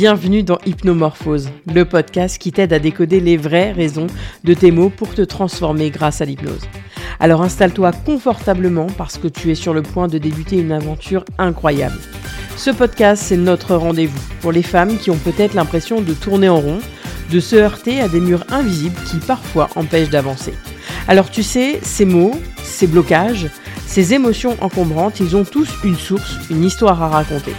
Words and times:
Bienvenue 0.00 0.44
dans 0.44 0.58
Hypnomorphose, 0.64 1.50
le 1.66 1.84
podcast 1.84 2.38
qui 2.38 2.52
t'aide 2.52 2.72
à 2.72 2.78
décoder 2.78 3.18
les 3.18 3.36
vraies 3.36 3.72
raisons 3.72 4.06
de 4.44 4.54
tes 4.54 4.70
mots 4.70 4.90
pour 4.90 5.12
te 5.12 5.22
transformer 5.22 5.90
grâce 5.90 6.20
à 6.20 6.24
l'hypnose. 6.24 6.68
Alors 7.18 7.42
installe-toi 7.42 7.90
confortablement 8.06 8.86
parce 8.96 9.18
que 9.18 9.26
tu 9.26 9.50
es 9.50 9.56
sur 9.56 9.74
le 9.74 9.82
point 9.82 10.06
de 10.06 10.18
débuter 10.18 10.56
une 10.56 10.70
aventure 10.70 11.24
incroyable. 11.36 11.98
Ce 12.56 12.70
podcast, 12.70 13.24
c'est 13.26 13.36
notre 13.36 13.74
rendez-vous 13.74 14.20
pour 14.40 14.52
les 14.52 14.62
femmes 14.62 14.98
qui 14.98 15.10
ont 15.10 15.16
peut-être 15.16 15.54
l'impression 15.54 16.00
de 16.00 16.14
tourner 16.14 16.48
en 16.48 16.60
rond, 16.60 16.78
de 17.32 17.40
se 17.40 17.56
heurter 17.56 18.00
à 18.00 18.06
des 18.06 18.20
murs 18.20 18.44
invisibles 18.50 19.00
qui 19.10 19.16
parfois 19.16 19.68
empêchent 19.74 20.10
d'avancer. 20.10 20.54
Alors 21.08 21.28
tu 21.28 21.42
sais, 21.42 21.80
ces 21.82 22.04
mots, 22.04 22.38
ces 22.62 22.86
blocages, 22.86 23.50
ces 23.88 24.14
émotions 24.14 24.56
encombrantes, 24.60 25.18
ils 25.18 25.34
ont 25.34 25.44
tous 25.44 25.68
une 25.82 25.96
source, 25.96 26.36
une 26.50 26.62
histoire 26.62 27.02
à 27.02 27.08
raconter. 27.08 27.54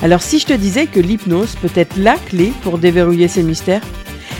Alors 0.00 0.22
si 0.22 0.38
je 0.38 0.46
te 0.46 0.52
disais 0.52 0.86
que 0.86 1.00
l'hypnose 1.00 1.56
peut 1.56 1.72
être 1.74 1.96
la 1.96 2.14
clé 2.16 2.52
pour 2.62 2.78
déverrouiller 2.78 3.26
ces 3.26 3.42
mystères, 3.42 3.82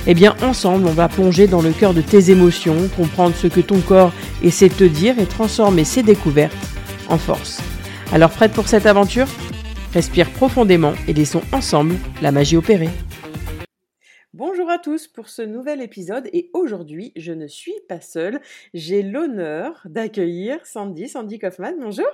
eh 0.06 0.14
bien 0.14 0.36
ensemble 0.40 0.86
on 0.86 0.92
va 0.92 1.08
plonger 1.08 1.48
dans 1.48 1.62
le 1.62 1.72
cœur 1.72 1.94
de 1.94 2.00
tes 2.00 2.30
émotions, 2.30 2.88
comprendre 2.96 3.34
ce 3.34 3.48
que 3.48 3.60
ton 3.60 3.80
corps 3.80 4.12
essaie 4.44 4.68
de 4.68 4.74
te 4.74 4.84
dire 4.84 5.18
et 5.18 5.26
transformer 5.26 5.82
ces 5.84 6.04
découvertes 6.04 6.54
en 7.08 7.18
force. 7.18 7.60
Alors 8.12 8.30
prête 8.30 8.52
pour 8.52 8.68
cette 8.68 8.86
aventure? 8.86 9.26
Respire 9.92 10.30
profondément 10.30 10.92
et 11.08 11.12
laissons 11.12 11.42
ensemble 11.52 11.96
la 12.22 12.30
magie 12.30 12.56
opérer. 12.56 12.90
Bonjour 14.32 14.70
à 14.70 14.78
tous 14.78 15.08
pour 15.08 15.28
ce 15.28 15.42
nouvel 15.42 15.82
épisode 15.82 16.28
et 16.32 16.50
aujourd'hui 16.52 17.12
je 17.16 17.32
ne 17.32 17.48
suis 17.48 17.80
pas 17.88 18.00
seule, 18.00 18.40
j'ai 18.74 19.02
l'honneur 19.02 19.82
d'accueillir 19.86 20.64
Sandy, 20.64 21.08
Sandy 21.08 21.40
Kaufman, 21.40 21.72
bonjour. 21.80 22.06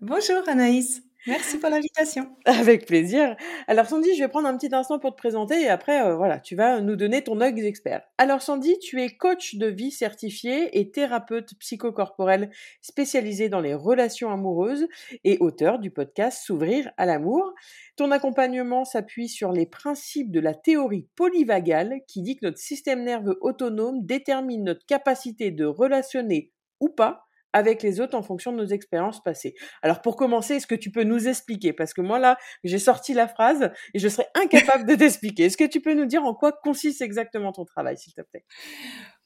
Bonjour 0.00 0.48
Anaïs 0.48 1.02
Merci 1.26 1.58
pour 1.58 1.70
l'invitation. 1.70 2.36
Avec 2.44 2.84
plaisir. 2.84 3.34
Alors 3.66 3.86
Sandy, 3.86 4.14
je 4.14 4.22
vais 4.22 4.28
prendre 4.28 4.46
un 4.46 4.56
petit 4.58 4.74
instant 4.74 4.98
pour 4.98 5.12
te 5.12 5.16
présenter 5.16 5.58
et 5.62 5.68
après, 5.68 6.02
euh, 6.02 6.16
voilà, 6.16 6.38
tu 6.38 6.54
vas 6.54 6.82
nous 6.82 6.96
donner 6.96 7.22
ton 7.22 7.40
œil 7.40 7.54
d'expert. 7.54 8.02
Alors 8.18 8.42
Sandy, 8.42 8.78
tu 8.78 9.00
es 9.00 9.08
coach 9.08 9.54
de 9.54 9.66
vie 9.66 9.90
certifié 9.90 10.78
et 10.78 10.90
thérapeute 10.90 11.54
psychocorporel 11.58 12.50
spécialisé 12.82 13.48
dans 13.48 13.62
les 13.62 13.72
relations 13.72 14.30
amoureuses 14.30 14.86
et 15.24 15.38
auteur 15.40 15.78
du 15.78 15.90
podcast 15.90 16.44
S'ouvrir 16.44 16.90
à 16.98 17.06
l'amour. 17.06 17.54
Ton 17.96 18.10
accompagnement 18.10 18.84
s'appuie 18.84 19.28
sur 19.30 19.50
les 19.50 19.64
principes 19.64 20.30
de 20.30 20.40
la 20.40 20.52
théorie 20.52 21.08
polyvagale 21.16 22.00
qui 22.06 22.20
dit 22.20 22.36
que 22.36 22.44
notre 22.44 22.58
système 22.58 23.02
nerveux 23.02 23.38
autonome 23.40 24.04
détermine 24.04 24.64
notre 24.64 24.84
capacité 24.84 25.50
de 25.50 25.64
relationner 25.64 26.52
ou 26.80 26.90
pas 26.90 27.23
avec 27.54 27.82
les 27.82 28.00
autres 28.00 28.14
en 28.14 28.22
fonction 28.22 28.52
de 28.52 28.58
nos 28.58 28.66
expériences 28.66 29.22
passées. 29.22 29.54
Alors 29.80 30.02
pour 30.02 30.16
commencer, 30.16 30.56
est-ce 30.56 30.66
que 30.66 30.74
tu 30.74 30.90
peux 30.90 31.04
nous 31.04 31.28
expliquer? 31.28 31.72
Parce 31.72 31.94
que 31.94 32.02
moi 32.02 32.18
là, 32.18 32.36
j'ai 32.64 32.78
sorti 32.78 33.14
la 33.14 33.28
phrase 33.28 33.70
et 33.94 33.98
je 33.98 34.08
serais 34.08 34.28
incapable 34.34 34.86
de 34.86 34.96
t'expliquer. 34.96 35.44
Est-ce 35.44 35.56
que 35.56 35.64
tu 35.64 35.80
peux 35.80 35.94
nous 35.94 36.04
dire 36.04 36.24
en 36.24 36.34
quoi 36.34 36.52
consiste 36.52 37.00
exactement 37.00 37.52
ton 37.52 37.64
travail, 37.64 37.96
s'il 37.96 38.12
te 38.12 38.20
plaît? 38.20 38.44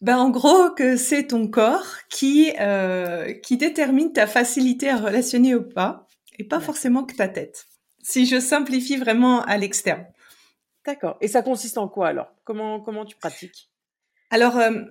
Ben, 0.00 0.18
en 0.18 0.30
gros, 0.30 0.70
que 0.70 0.96
c'est 0.96 1.28
ton 1.28 1.48
corps 1.48 1.96
qui, 2.08 2.52
euh, 2.60 3.32
qui 3.32 3.56
détermine 3.56 4.12
ta 4.12 4.26
facilité 4.26 4.90
à 4.90 4.96
relationner 4.96 5.56
ou 5.56 5.68
pas, 5.68 6.06
et 6.38 6.44
pas 6.44 6.60
forcément 6.60 7.04
que 7.04 7.16
ta 7.16 7.28
tête. 7.28 7.66
Si 8.02 8.26
je 8.26 8.38
simplifie 8.38 8.96
vraiment 8.96 9.42
à 9.42 9.56
l'externe. 9.56 10.06
D'accord. 10.86 11.16
Et 11.20 11.28
ça 11.28 11.42
consiste 11.42 11.78
en 11.78 11.88
quoi 11.88 12.08
alors? 12.08 12.32
Comment 12.44 12.80
comment 12.80 13.04
tu 13.04 13.16
pratiques? 13.16 13.70
Alors, 14.30 14.56
euh, 14.58 14.82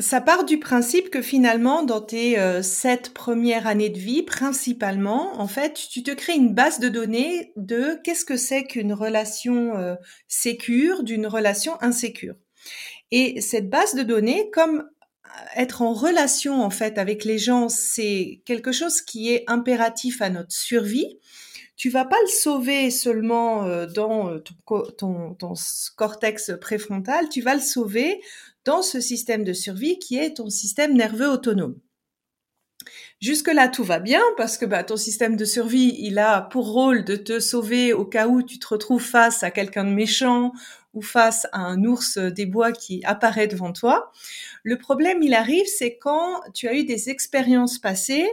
ça 0.00 0.20
part 0.20 0.44
du 0.44 0.58
principe 0.58 1.08
que 1.08 1.22
finalement, 1.22 1.84
dans 1.84 2.00
tes 2.00 2.38
euh, 2.38 2.62
sept 2.62 3.14
premières 3.14 3.68
années 3.68 3.90
de 3.90 3.98
vie, 3.98 4.24
principalement, 4.24 5.40
en 5.40 5.46
fait, 5.46 5.74
tu 5.88 6.02
te 6.02 6.10
crées 6.10 6.34
une 6.34 6.52
base 6.52 6.80
de 6.80 6.88
données 6.88 7.52
de 7.56 8.00
qu'est-ce 8.02 8.24
que 8.24 8.36
c'est 8.36 8.64
qu'une 8.64 8.92
relation 8.92 9.76
euh, 9.76 9.94
sécure 10.26 11.04
d'une 11.04 11.28
relation 11.28 11.80
insécure. 11.80 12.34
Et 13.12 13.40
cette 13.40 13.70
base 13.70 13.94
de 13.94 14.02
données, 14.02 14.50
comme 14.52 14.80
euh, 14.80 15.30
être 15.54 15.80
en 15.82 15.92
relation 15.92 16.62
en 16.62 16.70
fait 16.70 16.98
avec 16.98 17.24
les 17.24 17.38
gens, 17.38 17.68
c'est 17.68 18.42
quelque 18.44 18.72
chose 18.72 19.00
qui 19.00 19.32
est 19.32 19.44
impératif 19.46 20.20
à 20.20 20.28
notre 20.28 20.52
survie. 20.52 21.20
Tu 21.76 21.88
vas 21.88 22.04
pas 22.04 22.20
le 22.20 22.28
sauver 22.28 22.90
seulement 22.90 23.86
dans 23.86 24.38
ton 24.96 25.36
cortex 25.96 26.52
préfrontal, 26.60 27.28
tu 27.28 27.42
vas 27.42 27.54
le 27.54 27.60
sauver 27.60 28.20
dans 28.64 28.82
ce 28.82 29.00
système 29.00 29.44
de 29.44 29.52
survie 29.52 29.98
qui 29.98 30.18
est 30.18 30.36
ton 30.36 30.50
système 30.50 30.94
nerveux 30.94 31.28
autonome. 31.28 31.78
Jusque-là, 33.20 33.68
tout 33.68 33.84
va 33.84 34.00
bien 34.00 34.22
parce 34.36 34.58
que 34.58 34.66
bah, 34.66 34.84
ton 34.84 34.96
système 34.96 35.36
de 35.36 35.44
survie, 35.44 35.96
il 35.98 36.18
a 36.18 36.42
pour 36.42 36.70
rôle 36.72 37.04
de 37.04 37.16
te 37.16 37.40
sauver 37.40 37.92
au 37.92 38.04
cas 38.04 38.26
où 38.26 38.42
tu 38.42 38.58
te 38.58 38.66
retrouves 38.66 39.02
face 39.02 39.42
à 39.42 39.50
quelqu'un 39.50 39.84
de 39.84 39.90
méchant 39.90 40.52
ou 40.92 41.02
face 41.02 41.46
à 41.52 41.60
un 41.60 41.84
ours 41.84 42.18
des 42.18 42.46
bois 42.46 42.72
qui 42.72 43.00
apparaît 43.04 43.46
devant 43.48 43.72
toi. 43.72 44.12
Le 44.62 44.78
problème, 44.78 45.22
il 45.22 45.34
arrive, 45.34 45.66
c'est 45.66 45.96
quand 45.96 46.40
tu 46.52 46.68
as 46.68 46.74
eu 46.74 46.84
des 46.84 47.08
expériences 47.08 47.78
passées 47.78 48.28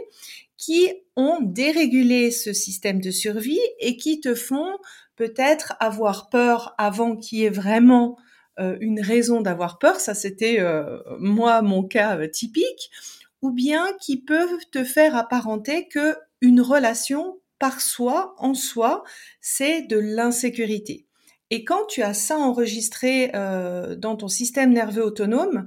qui 0.58 0.88
ont 1.16 1.38
dérégulé 1.40 2.30
ce 2.30 2.52
système 2.52 3.00
de 3.00 3.10
survie 3.10 3.60
et 3.80 3.96
qui 3.96 4.20
te 4.20 4.34
font 4.34 4.76
peut-être 5.16 5.74
avoir 5.80 6.28
peur 6.28 6.74
avant 6.78 7.16
qu'il 7.16 7.38
y 7.38 7.44
ait 7.44 7.50
vraiment 7.50 8.16
une 8.58 9.00
raison 9.00 9.40
d'avoir 9.40 9.78
peur, 9.78 10.00
ça 10.00 10.14
c'était 10.14 10.60
euh, 10.60 10.98
moi 11.18 11.62
mon 11.62 11.82
cas 11.82 12.18
euh, 12.18 12.28
typique, 12.28 12.90
ou 13.40 13.50
bien 13.50 13.86
qui 14.00 14.20
peuvent 14.20 14.64
te 14.70 14.84
faire 14.84 15.16
apparenter 15.16 15.88
que 15.88 16.16
une 16.40 16.60
relation 16.60 17.40
par 17.58 17.80
soi, 17.80 18.34
en 18.38 18.54
soi, 18.54 19.04
c'est 19.40 19.82
de 19.82 19.98
l'insécurité. 19.98 21.06
Et 21.50 21.64
quand 21.64 21.86
tu 21.86 22.02
as 22.02 22.14
ça 22.14 22.38
enregistré 22.38 23.30
dans 23.32 24.16
ton 24.16 24.28
système 24.28 24.72
nerveux 24.72 25.04
autonome, 25.04 25.66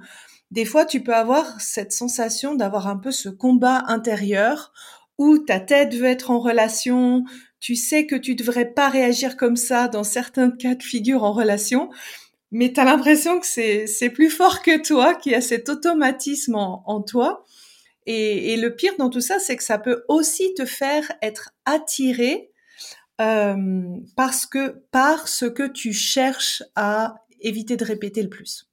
des 0.52 0.66
fois 0.66 0.86
tu 0.86 1.02
peux 1.02 1.14
avoir 1.14 1.62
cette 1.62 1.92
sensation 1.92 2.56
d'avoir 2.56 2.88
un 2.88 2.98
peu 2.98 3.12
ce 3.12 3.30
combat 3.30 3.84
intérieur 3.88 4.74
où 5.18 5.38
ta 5.38 5.60
tête 5.60 5.96
veut 5.96 6.08
être 6.08 6.32
en 6.32 6.40
relation, 6.40 7.24
tu 7.60 7.76
sais 7.76 8.06
que 8.06 8.16
tu 8.16 8.36
devrais 8.36 8.74
pas 8.74 8.90
réagir 8.90 9.38
comme 9.38 9.56
ça 9.56 9.88
dans 9.88 10.04
certains 10.04 10.52
cas 10.52 10.76
de 10.76 10.84
figure 10.84 11.24
en 11.24 11.32
relation, 11.32 11.90
mais 12.56 12.72
tu 12.72 12.80
as 12.80 12.86
l'impression 12.86 13.42
que 13.42 13.46
c'est 13.46 14.10
plus 14.12 14.30
fort 14.30 14.62
que 14.62 14.82
toi, 14.82 15.14
qu'il 15.14 15.34
y 15.34 15.36
a 15.36 15.42
cet 15.42 15.68
automatisme 15.68 16.56
en, 16.56 17.02
toi. 17.02 17.44
Et, 18.06 18.56
le 18.56 18.74
pire 18.74 18.94
dans 18.98 19.10
tout 19.10 19.20
ça, 19.20 19.40
c'est 19.40 19.58
que 19.58 19.64
ça 19.64 19.78
peut 19.78 20.06
aussi 20.08 20.54
te 20.54 20.64
faire 20.64 21.12
être 21.22 21.52
attiré 21.66 22.54
euh, 23.20 23.84
parce 24.16 24.46
que 24.46 24.82
par 24.92 25.28
ce 25.28 25.46
que 25.46 25.68
tu 25.68 25.92
cherches 25.92 26.64
à 26.76 27.16
éviter 27.42 27.76
de 27.76 27.84
répéter 27.84 28.24
le 28.24 28.30
plus. 28.30 28.70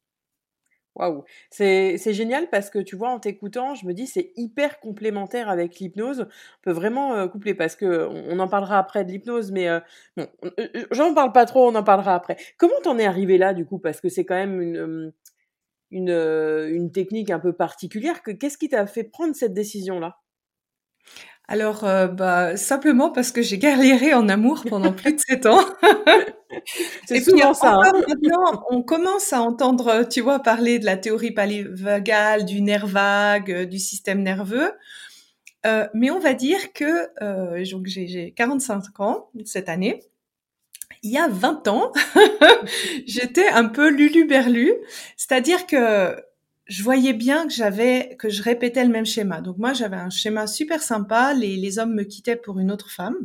Waouh, 0.95 1.25
c'est 1.49 1.97
génial 2.13 2.51
parce 2.51 2.69
que 2.69 2.79
tu 2.79 2.97
vois, 2.97 3.09
en 3.09 3.19
t'écoutant, 3.19 3.75
je 3.75 3.87
me 3.87 3.95
dis 3.95 4.07
c'est 4.07 4.33
hyper 4.37 4.79
complémentaire 4.79 5.49
avec 5.49 5.79
l'hypnose. 5.79 6.27
On 6.29 6.63
peut 6.63 6.73
vraiment 6.73 7.15
euh, 7.15 7.29
coupler 7.29 7.55
parce 7.55 7.77
que 7.77 8.07
on, 8.09 8.39
en 8.39 8.49
parlera 8.49 8.79
après 8.79 9.05
de 9.05 9.11
l'hypnose, 9.11 9.53
mais 9.53 9.69
euh, 9.69 9.81
bon, 10.19 10.27
euh, 10.61 10.69
j'en 10.91 11.15
parle 11.15 11.33
pas 11.33 11.47
trop, 11.47 11.67
on 11.67 11.75
en 11.75 11.83
parlera 11.83 12.15
après. 12.15 12.37
Comment 12.59 12.75
t'en 12.83 12.99
es 12.99 13.07
arrivé 13.07 13.39
là 13.39 13.55
du 13.55 13.65
coup? 13.65 13.79
Parce 13.79 14.03
que 14.03 14.11
c'est 14.11 14.27
quand 14.27 14.35
même 14.35 14.61
une 14.61 15.13
une, 15.91 16.11
une 16.11 16.91
technique 16.93 17.31
un 17.31 17.39
peu 17.39 17.53
particulière. 17.53 18.23
Qu'est-ce 18.23 18.59
qui 18.59 18.69
t'a 18.71 18.87
fait 18.87 19.05
prendre 19.05 19.35
cette 19.37 19.55
décision 19.55 20.01
là 20.01 20.22
alors, 21.49 21.83
bah, 21.83 22.57
simplement 22.57 23.11
parce 23.11 23.31
que 23.31 23.43
j'ai 23.43 23.59
galéré 23.59 24.15
en 24.15 24.29
amour 24.29 24.65
pendant 24.69 24.93
plus 24.93 25.13
de 25.15 25.21
sept 25.21 25.47
ans. 25.47 25.61
C'est 27.07 27.21
souvent 27.21 27.55
ça. 27.55 27.75
Hein. 27.75 27.93
Maintenant, 28.09 28.65
on 28.71 28.83
commence 28.83 29.33
à 29.33 29.41
entendre, 29.41 30.07
tu 30.09 30.21
vois, 30.21 30.41
parler 30.41 30.79
de 30.79 30.85
la 30.85 30.97
théorie 30.97 31.33
polyvagale, 31.33 32.45
du 32.45 32.61
nerf 32.61 32.87
vague, 32.87 33.51
euh, 33.51 33.65
du 33.67 33.79
système 33.79 34.23
nerveux. 34.23 34.73
Euh, 35.65 35.87
mais 35.95 36.11
on 36.11 36.19
va 36.19 36.35
dire 36.35 36.73
que 36.73 37.09
euh, 37.23 37.65
j'ai 37.85 38.33
45 38.33 39.00
ans 39.00 39.31
cette 39.45 39.69
année. 39.69 40.03
Il 41.05 41.11
y 41.11 41.19
a 41.19 41.29
20 41.29 41.67
ans, 41.69 41.93
j'étais 43.06 43.49
un 43.49 43.65
peu 43.65 43.88
lulu-berlu, 43.88 44.73
c'est-à-dire 45.17 45.67
que 45.67 46.17
je 46.67 46.82
voyais 46.82 47.12
bien 47.12 47.47
que 47.47 47.53
j'avais 47.53 48.17
que 48.19 48.29
je 48.29 48.43
répétais 48.43 48.85
le 48.85 48.91
même 48.91 49.06
schéma. 49.06 49.41
Donc 49.41 49.59
moi, 49.59 49.73
j'avais 49.73 49.97
un 49.97 50.11
schéma 50.11 50.47
super 50.47 50.82
sympa. 50.82 51.35
Les, 51.35 51.56
les 51.56 51.79
hommes 51.79 51.94
me 51.94 52.05
quittaient 52.05 52.37
pour 52.37 52.59
une 52.59 52.70
autre 52.70 52.91
femme. 52.91 53.17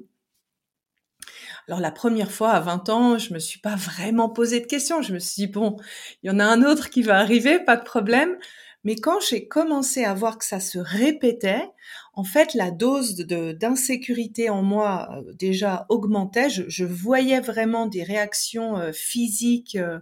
Alors 1.68 1.80
la 1.82 1.92
première 1.92 2.32
fois 2.32 2.52
à 2.52 2.62
20 2.62 2.90
ans, 2.90 3.18
je 3.18 3.34
me 3.34 3.40
suis 3.40 3.60
pas 3.60 3.76
vraiment 3.76 4.30
posé 4.30 4.60
de 4.60 4.66
questions. 4.66 5.02
Je 5.02 5.14
me 5.14 5.20
suis 5.20 5.48
dit 5.48 5.52
bon, 5.52 5.78
il 6.24 6.28
y 6.28 6.30
en 6.30 6.40
a 6.40 6.46
un 6.46 6.64
autre 6.64 6.90
qui 6.90 7.02
va 7.02 7.18
arriver, 7.18 7.60
pas 7.60 7.78
de 7.78 7.84
problème. 7.84 8.38
Mais 8.84 8.96
quand 8.96 9.20
j'ai 9.20 9.50
commencé 9.50 10.06
à 10.06 10.14
voir 10.14 10.38
que 10.38 10.46
ça 10.46 10.62
se 10.62 10.78
répétait, 10.80 11.70
en 12.14 12.24
fait, 12.24 12.54
la 12.54 12.72
dose 12.72 13.18
d'insécurité 13.18 14.50
en 14.50 14.64
moi 14.64 15.10
euh, 15.12 15.34
déjà 15.34 15.86
augmentait. 15.90 16.50
Je, 16.50 16.86
voyais 16.86 17.42
vraiment 17.42 17.86
des 17.86 18.04
réactions 18.04 18.78
euh, 18.78 18.92
physiques 18.94 19.76
euh, 19.76 20.00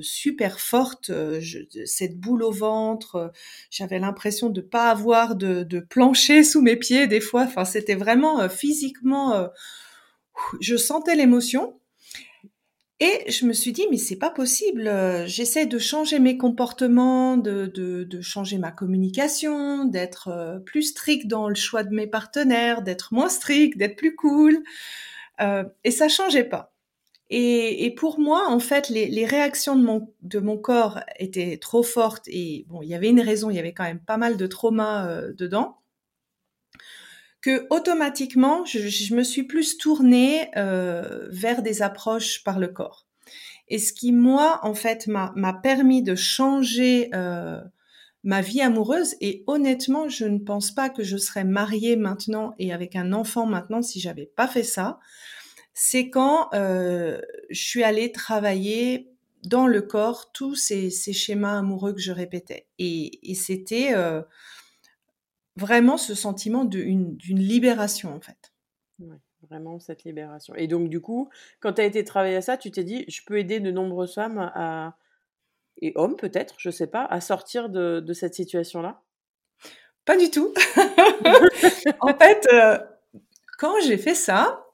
super 0.00 0.60
fortes. 0.60 1.10
cette 1.84 2.18
boule 2.18 2.42
au 2.42 2.50
ventre, 2.50 3.32
j'avais 3.70 3.98
l'impression 3.98 4.48
de 4.48 4.60
pas 4.60 4.90
avoir 4.90 5.34
de, 5.34 5.80
plancher 5.80 6.44
sous 6.44 6.62
mes 6.62 6.76
pieds 6.76 7.06
des 7.06 7.20
fois. 7.20 7.42
Enfin, 7.42 7.64
c'était 7.64 7.94
vraiment 7.94 8.48
physiquement 8.48 9.48
je 10.60 10.76
sentais 10.76 11.16
l'émotion. 11.16 11.78
Et 13.00 13.30
je 13.30 13.44
me 13.44 13.52
suis 13.52 13.72
dit, 13.72 13.86
mais 13.90 13.96
c'est 13.96 14.18
pas 14.18 14.30
possible. 14.30 14.90
J'essaie 15.26 15.66
de 15.66 15.78
changer 15.78 16.20
mes 16.20 16.38
comportements, 16.38 17.36
de, 17.36 18.20
changer 18.22 18.56
ma 18.58 18.70
communication, 18.70 19.84
d'être 19.84 20.28
euh, 20.28 20.58
plus 20.60 20.82
strict 20.82 21.26
dans 21.26 21.48
le 21.48 21.56
choix 21.56 21.82
de 21.82 21.94
mes 21.94 22.06
partenaires, 22.06 22.82
d'être 22.82 23.12
moins 23.12 23.28
strict, 23.28 23.76
d'être 23.76 23.96
plus 23.96 24.14
cool. 24.14 24.62
Euh, 25.40 25.64
et 25.82 25.90
ça 25.90 26.08
changeait 26.08 26.44
pas. 26.44 26.73
Et, 27.36 27.90
pour 27.96 28.20
moi, 28.20 28.48
en 28.48 28.60
fait, 28.60 28.88
les, 28.90 29.26
réactions 29.26 29.74
de 29.74 30.38
mon, 30.38 30.56
corps 30.56 31.00
étaient 31.18 31.58
trop 31.60 31.82
fortes. 31.82 32.28
Et 32.28 32.64
bon, 32.68 32.80
il 32.80 32.88
y 32.88 32.94
avait 32.94 33.08
une 33.08 33.20
raison, 33.20 33.50
il 33.50 33.56
y 33.56 33.58
avait 33.58 33.72
quand 33.72 33.82
même 33.82 33.98
pas 33.98 34.18
mal 34.18 34.36
de 34.36 34.46
trauma 34.46 35.08
euh, 35.08 35.32
dedans 35.32 35.78
que 37.40 37.66
automatiquement, 37.70 38.64
je, 38.64 38.78
je, 38.88 39.14
me 39.14 39.22
suis 39.22 39.42
plus 39.42 39.76
tournée 39.76 40.48
euh, 40.56 41.26
vers 41.30 41.60
des 41.60 41.82
approches 41.82 42.44
par 42.44 42.60
le 42.60 42.68
corps. 42.68 43.06
Et 43.66 43.78
ce 43.78 43.92
qui, 43.92 44.12
moi, 44.12 44.60
en 44.62 44.74
fait, 44.74 45.08
m'a 45.08 45.60
permis 45.60 46.02
de 46.02 46.14
changer 46.14 47.10
euh, 47.14 47.60
ma 48.22 48.42
vie 48.42 48.60
amoureuse. 48.60 49.16
Et 49.20 49.42
honnêtement, 49.48 50.08
je 50.08 50.24
ne 50.24 50.38
pense 50.38 50.70
pas 50.70 50.88
que 50.88 51.02
je 51.02 51.16
serais 51.16 51.44
mariée 51.44 51.96
maintenant 51.96 52.54
et 52.60 52.72
avec 52.72 52.94
un 52.94 53.12
enfant 53.12 53.44
maintenant 53.44 53.82
si 53.82 53.98
j'avais 53.98 54.26
pas 54.26 54.46
fait 54.46 54.62
ça. 54.62 55.00
C'est 55.74 56.08
quand 56.08 56.48
euh, 56.54 57.20
je 57.50 57.62
suis 57.62 57.82
allée 57.82 58.12
travailler 58.12 59.10
dans 59.44 59.66
le 59.66 59.82
corps 59.82 60.32
tous 60.32 60.54
ces, 60.54 60.90
ces 60.90 61.12
schémas 61.12 61.58
amoureux 61.58 61.92
que 61.92 62.00
je 62.00 62.12
répétais. 62.12 62.66
Et, 62.78 63.30
et 63.30 63.34
c'était 63.34 63.94
euh, 63.94 64.22
vraiment 65.56 65.96
ce 65.96 66.14
sentiment 66.14 66.64
d'une 66.64 67.18
libération 67.20 68.14
en 68.14 68.20
fait. 68.20 68.52
Ouais, 69.00 69.18
vraiment 69.42 69.78
cette 69.78 70.04
libération. 70.04 70.54
Et 70.54 70.66
donc 70.66 70.88
du 70.88 71.00
coup, 71.00 71.28
quand 71.60 71.74
tu 71.74 71.82
as 71.82 71.84
été 71.84 72.04
travailler 72.04 72.36
à 72.36 72.42
ça, 72.42 72.56
tu 72.56 72.70
t'es 72.70 72.84
dit, 72.84 73.04
je 73.08 73.20
peux 73.26 73.38
aider 73.38 73.60
de 73.60 73.70
nombreuses 73.70 74.14
femmes 74.14 74.38
à, 74.54 74.96
et 75.80 75.92
hommes 75.96 76.16
peut-être, 76.16 76.54
je 76.58 76.70
sais 76.70 76.86
pas, 76.86 77.04
à 77.04 77.20
sortir 77.20 77.68
de, 77.68 78.00
de 78.00 78.12
cette 78.12 78.34
situation-là? 78.34 79.02
Pas 80.04 80.16
du 80.16 80.30
tout. 80.30 80.52
en 82.00 82.14
fait, 82.16 82.46
euh, 82.52 82.78
quand 83.58 83.74
j'ai 83.86 83.98
fait 83.98 84.14
ça, 84.14 84.64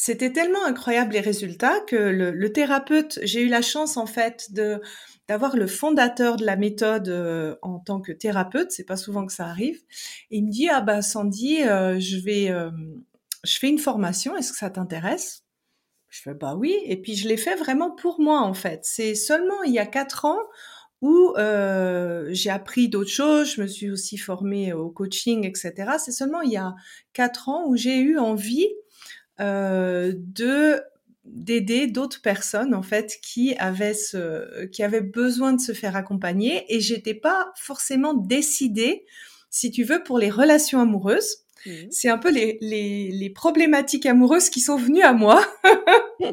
c'était 0.00 0.32
tellement 0.32 0.64
incroyable 0.64 1.14
les 1.14 1.20
résultats 1.20 1.80
que 1.80 1.96
le, 1.96 2.30
le 2.30 2.52
thérapeute, 2.52 3.18
j'ai 3.24 3.42
eu 3.42 3.48
la 3.48 3.62
chance 3.62 3.96
en 3.96 4.06
fait 4.06 4.52
de 4.52 4.80
d'avoir 5.26 5.56
le 5.56 5.66
fondateur 5.66 6.36
de 6.36 6.46
la 6.46 6.54
méthode 6.54 7.08
euh, 7.08 7.56
en 7.62 7.80
tant 7.80 8.00
que 8.00 8.12
thérapeute, 8.12 8.70
c'est 8.70 8.84
pas 8.84 8.96
souvent 8.96 9.26
que 9.26 9.32
ça 9.32 9.46
arrive. 9.46 9.82
Et 10.30 10.38
il 10.38 10.46
me 10.46 10.52
dit 10.52 10.68
ah 10.68 10.82
bah 10.82 11.02
Sandy, 11.02 11.64
euh, 11.64 11.98
je 11.98 12.16
vais, 12.18 12.48
euh, 12.48 12.70
je 13.42 13.58
fais 13.58 13.68
une 13.68 13.80
formation, 13.80 14.36
est-ce 14.36 14.52
que 14.52 14.58
ça 14.58 14.70
t'intéresse? 14.70 15.42
Je 16.10 16.22
fais 16.22 16.34
bah 16.34 16.54
oui. 16.54 16.76
Et 16.84 17.02
puis 17.02 17.16
je 17.16 17.26
l'ai 17.26 17.36
fait 17.36 17.56
vraiment 17.56 17.90
pour 17.90 18.20
moi 18.20 18.42
en 18.42 18.54
fait. 18.54 18.82
C'est 18.84 19.16
seulement 19.16 19.64
il 19.64 19.72
y 19.72 19.80
a 19.80 19.86
quatre 19.86 20.26
ans 20.26 20.38
où 21.02 21.34
j'ai 22.30 22.50
appris 22.50 22.88
d'autres 22.88 23.10
choses, 23.10 23.54
je 23.54 23.62
me 23.62 23.66
suis 23.66 23.90
aussi 23.90 24.16
formée 24.16 24.72
au 24.72 24.90
coaching, 24.90 25.44
etc. 25.44 25.96
C'est 25.98 26.12
seulement 26.12 26.42
il 26.42 26.52
y 26.52 26.56
a 26.56 26.76
quatre 27.14 27.48
ans 27.48 27.66
où 27.66 27.76
j'ai 27.76 27.98
eu 27.98 28.16
envie 28.16 28.68
de 29.38 30.82
d'aider 31.32 31.86
d'autres 31.86 32.22
personnes 32.22 32.74
en 32.74 32.82
fait 32.82 33.18
qui 33.22 33.54
avaient 33.56 33.94
ce, 33.94 34.64
qui 34.66 34.82
avaient 34.82 35.00
besoin 35.00 35.52
de 35.52 35.60
se 35.60 35.72
faire 35.72 35.96
accompagner. 35.96 36.64
Et 36.74 36.80
j'étais 36.80 37.14
pas 37.14 37.52
forcément 37.56 38.14
décidée 38.14 39.04
si 39.50 39.70
tu 39.70 39.84
veux 39.84 40.02
pour 40.02 40.18
les 40.18 40.30
relations 40.30 40.80
amoureuses. 40.80 41.44
Mmh. 41.66 41.70
c'est 41.90 42.08
un 42.08 42.18
peu 42.18 42.30
les, 42.30 42.56
les, 42.60 43.10
les, 43.10 43.30
problématiques 43.30 44.06
amoureuses 44.06 44.48
qui 44.48 44.60
sont 44.60 44.76
venues 44.76 45.02
à 45.02 45.12
moi. 45.12 45.44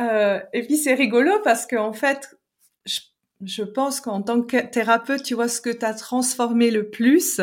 Euh, 0.00 0.40
et 0.52 0.64
puis 0.66 0.76
c'est 0.76 0.92
rigolo 0.92 1.30
parce 1.44 1.66
que 1.66 1.76
en 1.76 1.92
fait 1.92 2.36
je, 2.84 2.98
je 3.44 3.62
pense 3.62 4.00
qu'en 4.00 4.22
tant 4.22 4.42
que 4.42 4.56
thérapeute 4.56 5.22
tu 5.22 5.34
vois 5.34 5.46
ce 5.46 5.60
que 5.60 5.70
tu 5.70 5.84
as 5.84 5.94
transformé 5.94 6.72
le 6.72 6.90
plus 6.90 7.40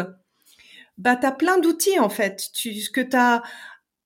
bah 1.02 1.16
tu 1.16 1.28
plein 1.38 1.60
d'outils 1.60 2.00
en 2.00 2.10
fait 2.10 2.50
tu 2.54 2.74
que 2.94 3.02
tu 3.02 3.18
as 3.18 3.42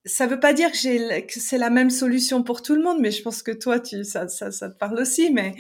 ça 0.06 0.28
veut 0.28 0.40
pas 0.40 0.54
dire 0.54 0.72
que, 0.72 0.78
j'ai, 0.78 1.26
que 1.26 1.40
c'est 1.40 1.58
la 1.58 1.70
même 1.70 1.90
solution 1.90 2.44
pour 2.44 2.62
tout 2.62 2.76
le 2.76 2.84
monde, 2.84 3.00
mais 3.02 3.12
je 3.12 3.24
pense 3.24 3.42
que 3.42 3.52
toi, 3.52 3.80
tu, 3.80 4.04
ça, 4.04 4.28
ça, 4.28 4.52
ça 4.52 4.70
te 4.70 4.78
parle 4.78 5.00
aussi. 5.00 5.32
Mais 5.32 5.56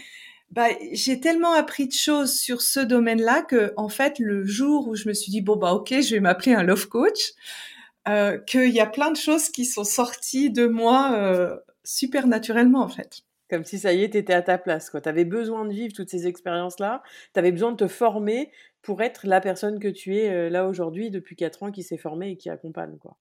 bah, 0.51 0.67
j'ai 0.91 1.19
tellement 1.19 1.53
appris 1.53 1.87
de 1.87 1.93
choses 1.93 2.33
sur 2.33 2.61
ce 2.61 2.79
domaine-là 2.79 3.41
que, 3.41 3.73
en 3.77 3.89
fait, 3.89 4.19
le 4.19 4.45
jour 4.45 4.87
où 4.87 4.95
je 4.95 5.07
me 5.09 5.13
suis 5.13 5.31
dit 5.31 5.41
bon 5.41 5.55
bah 5.55 5.73
ok, 5.73 5.89
je 6.01 6.15
vais 6.15 6.19
m'appeler 6.19 6.53
un 6.53 6.63
love 6.63 6.87
coach, 6.87 7.33
euh, 8.07 8.37
qu'il 8.37 8.69
y 8.69 8.79
a 8.79 8.85
plein 8.85 9.11
de 9.11 9.17
choses 9.17 9.49
qui 9.49 9.65
sont 9.65 9.83
sorties 9.83 10.51
de 10.51 10.67
moi 10.67 11.13
euh, 11.15 11.57
super 11.83 12.27
naturellement 12.27 12.81
en 12.83 12.89
fait. 12.89 13.21
Comme 13.49 13.63
si 13.63 13.77
ça 13.77 13.93
y 13.93 14.03
est, 14.03 14.09
t'étais 14.09 14.33
à 14.33 14.41
ta 14.41 14.57
place. 14.57 14.91
Tu 14.91 15.09
avais 15.09 15.25
besoin 15.25 15.65
de 15.65 15.73
vivre 15.73 15.93
toutes 15.93 16.09
ces 16.09 16.27
expériences-là. 16.27 17.03
Tu 17.33 17.39
avais 17.39 17.51
besoin 17.51 17.71
de 17.71 17.77
te 17.77 17.87
former 17.87 18.51
pour 18.81 19.01
être 19.01 19.27
la 19.27 19.41
personne 19.41 19.79
que 19.79 19.87
tu 19.87 20.17
es 20.17 20.29
euh, 20.29 20.49
là 20.49 20.67
aujourd'hui 20.67 21.11
depuis 21.11 21.35
quatre 21.35 21.63
ans 21.63 21.71
qui 21.71 21.83
s'est 21.83 21.97
formée 21.97 22.31
et 22.31 22.37
qui 22.37 22.49
accompagne. 22.49 22.97
quoi. 22.97 23.17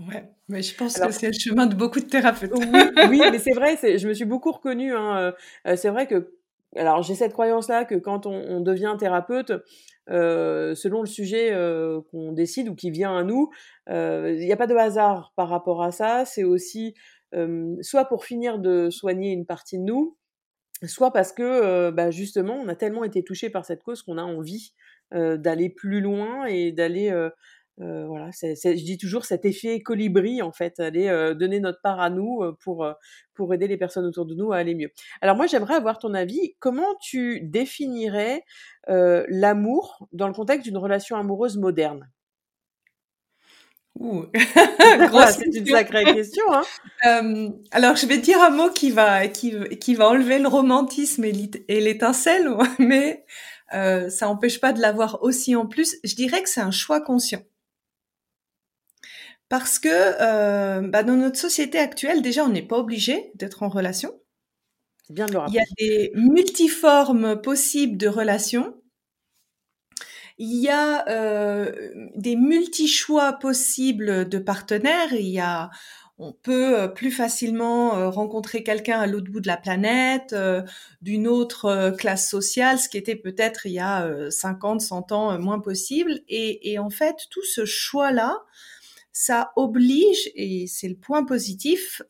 Ouais, 0.00 0.28
mais 0.48 0.60
je 0.60 0.74
pense 0.76 0.98
que 0.98 1.10
c'est 1.12 1.28
le 1.28 1.32
chemin 1.32 1.66
de 1.66 1.74
beaucoup 1.76 2.00
de 2.00 2.06
thérapeutes. 2.06 2.50
Oui, 2.52 2.80
oui 3.10 3.20
mais 3.30 3.38
c'est 3.38 3.52
vrai, 3.52 3.76
je 3.96 4.08
me 4.08 4.12
suis 4.12 4.24
beaucoup 4.24 4.50
reconnue. 4.50 4.92
Hein, 4.92 5.18
euh, 5.18 5.32
euh, 5.68 5.76
c'est 5.76 5.88
vrai 5.88 6.08
que, 6.08 6.34
alors 6.74 7.02
j'ai 7.02 7.14
cette 7.14 7.32
croyance-là 7.32 7.84
que 7.84 7.94
quand 7.94 8.26
on, 8.26 8.32
on 8.32 8.60
devient 8.60 8.96
thérapeute, 8.98 9.52
euh, 10.10 10.74
selon 10.74 11.00
le 11.00 11.06
sujet 11.06 11.52
euh, 11.52 12.00
qu'on 12.10 12.32
décide 12.32 12.68
ou 12.68 12.74
qui 12.74 12.90
vient 12.90 13.16
à 13.16 13.22
nous, 13.22 13.50
il 13.88 14.36
n'y 14.38 14.52
a 14.52 14.56
pas 14.56 14.66
de 14.66 14.74
hasard 14.74 15.32
par 15.36 15.48
rapport 15.48 15.82
à 15.82 15.92
ça. 15.92 16.24
C'est 16.24 16.44
aussi 16.44 16.94
soit 17.82 18.04
pour 18.06 18.24
finir 18.24 18.58
de 18.58 18.90
soigner 18.90 19.32
une 19.32 19.46
partie 19.46 19.78
de 19.78 19.84
nous, 19.84 20.16
soit 20.86 21.12
parce 21.12 21.32
que 21.32 21.90
bah, 21.90 22.10
justement 22.10 22.54
on 22.54 22.68
a 22.68 22.74
tellement 22.74 23.04
été 23.04 23.24
touché 23.24 23.50
par 23.50 23.64
cette 23.64 23.82
cause 23.82 24.02
qu'on 24.02 24.18
a 24.18 24.22
envie 24.22 24.74
d'aller 25.12 25.70
plus 25.70 26.00
loin 26.00 26.46
et 26.46 26.72
d'aller 26.72 27.10
euh, 27.80 28.06
voilà, 28.06 28.30
je 28.30 28.84
dis 28.84 28.98
toujours 28.98 29.24
cet 29.24 29.44
effet 29.44 29.80
colibri 29.80 30.42
en 30.42 30.52
fait, 30.52 30.78
aller 30.78 31.08
euh, 31.08 31.34
donner 31.34 31.58
notre 31.58 31.80
part 31.82 32.00
à 32.00 32.08
nous 32.08 32.40
euh, 32.42 32.56
pour 32.62 32.86
pour 33.34 33.52
aider 33.52 33.66
les 33.66 33.76
personnes 33.76 34.06
autour 34.06 34.26
de 34.26 34.34
nous 34.34 34.52
à 34.52 34.58
aller 34.58 34.76
mieux. 34.76 34.90
Alors 35.20 35.36
moi, 35.36 35.46
j'aimerais 35.46 35.74
avoir 35.74 35.98
ton 35.98 36.14
avis. 36.14 36.54
Comment 36.60 36.94
tu 37.00 37.40
définirais 37.40 38.44
l'amour 38.86 40.08
dans 40.12 40.28
le 40.28 40.34
contexte 40.34 40.64
d'une 40.64 40.78
relation 40.78 41.16
amoureuse 41.16 41.56
moderne? 41.56 42.08
Ouh. 44.00 44.24
c'est 44.34 45.54
une 45.54 45.66
sacrée 45.66 46.04
question. 46.04 46.44
Hein 47.02 47.52
alors, 47.70 47.96
je 47.96 48.06
vais 48.06 48.18
dire 48.18 48.42
un 48.42 48.50
mot 48.50 48.70
qui 48.70 48.90
va, 48.90 49.28
qui, 49.28 49.54
qui 49.78 49.94
va 49.94 50.08
enlever 50.08 50.38
le 50.38 50.48
romantisme 50.48 51.24
et 51.24 51.80
l'étincelle, 51.80 52.50
mais 52.78 53.24
euh, 53.72 54.10
ça 54.10 54.26
n'empêche 54.26 54.60
pas 54.60 54.72
de 54.72 54.80
l'avoir 54.80 55.22
aussi 55.22 55.54
en 55.56 55.66
plus. 55.66 55.96
Je 56.04 56.14
dirais 56.14 56.42
que 56.42 56.48
c'est 56.48 56.60
un 56.60 56.70
choix 56.70 57.00
conscient. 57.00 57.42
Parce 59.48 59.78
que 59.78 59.88
euh, 59.90 60.80
bah 60.80 61.02
dans 61.02 61.16
notre 61.16 61.38
société 61.38 61.78
actuelle, 61.78 62.22
déjà, 62.22 62.44
on 62.44 62.48
n'est 62.48 62.66
pas 62.66 62.78
obligé 62.78 63.30
d'être 63.34 63.62
en 63.62 63.68
relation. 63.68 64.12
Bien 65.10 65.26
de 65.26 65.34
le 65.34 65.40
Il 65.48 65.54
y 65.54 65.58
a 65.58 65.64
des 65.78 66.12
multiformes 66.14 67.40
possibles 67.40 67.96
de 67.96 68.08
relations. 68.08 68.74
Il 70.38 70.60
y 70.60 70.68
a 70.68 71.08
euh, 71.08 71.72
des 72.16 72.36
multi-choix 72.36 73.34
possibles 73.34 74.28
de 74.28 74.38
partenaires. 74.38 75.12
Il 75.12 75.28
y 75.28 75.38
a, 75.38 75.70
on 76.18 76.32
peut 76.32 76.80
euh, 76.80 76.88
plus 76.88 77.12
facilement 77.12 77.96
euh, 77.96 78.10
rencontrer 78.10 78.64
quelqu'un 78.64 78.98
à 79.00 79.06
l'autre 79.06 79.30
bout 79.30 79.40
de 79.40 79.46
la 79.46 79.56
planète, 79.56 80.34
d'une 81.02 81.28
autre 81.28 81.94
classe 81.98 82.28
sociale, 82.28 82.78
ce 82.78 82.88
qui 82.88 82.98
était 82.98 83.16
peut-être 83.16 83.66
il 83.66 83.72
y 83.72 83.78
a 83.78 84.30
50, 84.30 84.80
100 84.80 85.12
ans 85.12 85.38
moins 85.38 85.60
possible. 85.60 86.20
Et, 86.28 86.72
et 86.72 86.78
en 86.78 86.90
fait, 86.90 87.16
tout 87.30 87.44
ce 87.44 87.64
choix-là, 87.64 88.42
ça 89.12 89.52
oblige, 89.56 90.30
et 90.34 90.66
c'est 90.66 90.88
le 90.88 90.96
point 90.96 91.24
positif, 91.24 92.02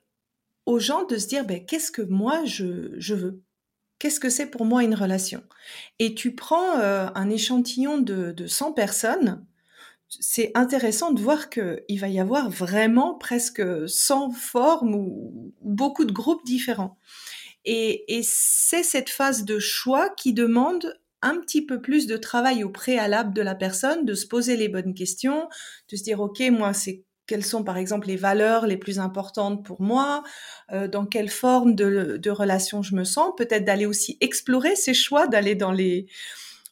aux 0.67 0.79
gens 0.79 1.05
de 1.05 1.19
se 1.19 1.27
dire, 1.29 1.45
ben, 1.45 1.65
qu'est-ce 1.65 1.93
que 1.93 2.03
moi 2.03 2.45
je, 2.45 2.95
je 2.99 3.15
veux? 3.15 3.43
Qu'est-ce 4.05 4.21
que 4.21 4.29
c'est 4.29 4.51
pour 4.51 4.67
moi 4.67 4.85
une 4.85 4.95
relation? 4.95 5.43
Et 5.99 6.15
tu 6.15 6.35
prends 6.35 6.79
euh, 6.79 7.09
un 7.15 7.31
échantillon 7.31 7.97
de, 7.97 8.33
de 8.33 8.47
100 8.47 8.75
personnes, 8.75 9.47
c'est 10.11 10.51
intéressant 10.55 11.11
de 11.11 11.23
voir 11.23 11.49
qu'il 11.49 11.99
va 11.99 12.09
y 12.09 12.21
avoir 12.21 12.51
vraiment 12.51 13.15
presque 13.15 13.63
100 13.89 14.33
formes 14.33 14.95
ou 14.95 15.55
beaucoup 15.63 16.05
de 16.05 16.13
groupes 16.13 16.45
différents. 16.45 16.99
Et, 17.65 18.19
et 18.19 18.21
c'est 18.23 18.83
cette 18.83 19.09
phase 19.09 19.47
de 19.47 19.59
choix 19.59 20.11
qui 20.11 20.35
demande 20.35 21.01
un 21.23 21.41
petit 21.41 21.65
peu 21.65 21.81
plus 21.81 22.07
de 22.07 22.19
travail 22.19 22.63
au 22.63 22.69
préalable 22.69 23.33
de 23.33 23.41
la 23.41 23.55
personne, 23.55 24.05
de 24.05 24.13
se 24.13 24.27
poser 24.27 24.59
les 24.59 24.69
bonnes 24.69 24.93
questions, 24.93 25.49
de 25.91 25.97
se 25.97 26.03
dire, 26.03 26.21
OK, 26.21 26.41
moi, 26.51 26.75
c'est 26.75 27.05
quelles 27.27 27.45
sont 27.45 27.65
par 27.65 27.77
exemple 27.77 28.07
les 28.09 28.17
valeurs 28.17 28.67
les 28.67 28.77
plus 28.77 28.99
importantes 28.99 29.65
pour 29.65 29.81
moi, 29.81 30.23
euh, 30.73 30.89
dans 30.89 31.07
quelle 31.07 31.31
forme 31.31 31.75
de, 31.75 32.19
de, 32.19 32.31
relation 32.31 32.83
je 32.83 32.95
me 32.95 33.05
sens, 33.05 33.33
peut-être 33.37 33.65
d'aller 33.65 33.87
aussi 33.87 34.19
explorer 34.21 34.77
ces 34.77 34.95
choix, 34.95 35.27
d'aller 35.27 35.55
dans 35.55 35.73
les 35.73 36.07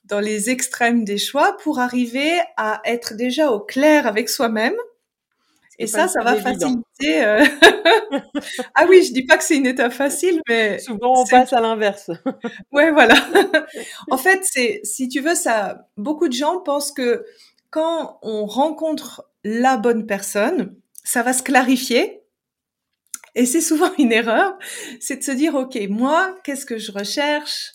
dans 0.05 0.21
les 0.21 0.51
extrêmes 0.51 1.05
des 1.05 1.19
choix 1.19 1.57
pour 1.63 1.79
arriver 1.79 2.33
à 2.57 2.81
être 2.85 3.15
déjà 3.15 3.51
au 3.51 3.61
clair 3.61 4.07
avec 4.07 4.29
soi-même 4.29 4.75
Et 5.79 5.87
ça, 5.87 6.09
ça 6.09 6.23
va 6.23 6.37
faciliter. 6.37 7.25
Euh, 7.25 7.45
ah 8.75 8.85
oui, 8.89 9.05
je 9.05 9.13
dis 9.13 9.25
pas 9.25 9.39
que 9.39 9.45
c'est 9.45 9.57
une 9.57 9.67
étape 9.67 9.93
facile, 9.93 10.41
mais 10.49 10.79
souvent 10.81 11.23
on 11.23 11.27
passe 11.27 11.53
à 11.53 11.61
l'inverse. 11.61 12.11
ouais, 12.73 12.91
voilà. 12.91 13.15
en 14.11 14.19
fait, 14.19 14.41
c'est 14.43 14.81
si 14.83 15.09
tu 15.09 15.21
veux 15.21 15.35
ça. 15.35 15.89
Beaucoup 15.97 16.29
de 16.29 16.35
gens 16.35 16.61
pensent 16.61 16.93
que 16.93 17.25
quand 17.73 18.21
on 18.23 18.47
rencontre 18.47 19.29
la 19.43 19.77
bonne 19.77 20.07
personne, 20.07 20.77
ça 21.03 21.25
va 21.25 21.33
se 21.33 21.43
clarifier. 21.43 22.21
Et 23.35 23.47
c'est 23.47 23.63
souvent 23.63 23.91
une 23.99 24.13
erreur, 24.13 24.57
c'est 25.01 25.17
de 25.17 25.23
se 25.25 25.33
dire, 25.33 25.57
OK, 25.57 25.77
moi, 25.89 26.37
qu'est-ce 26.45 26.67
que 26.67 26.79
je 26.79 26.93
recherche? 26.93 27.73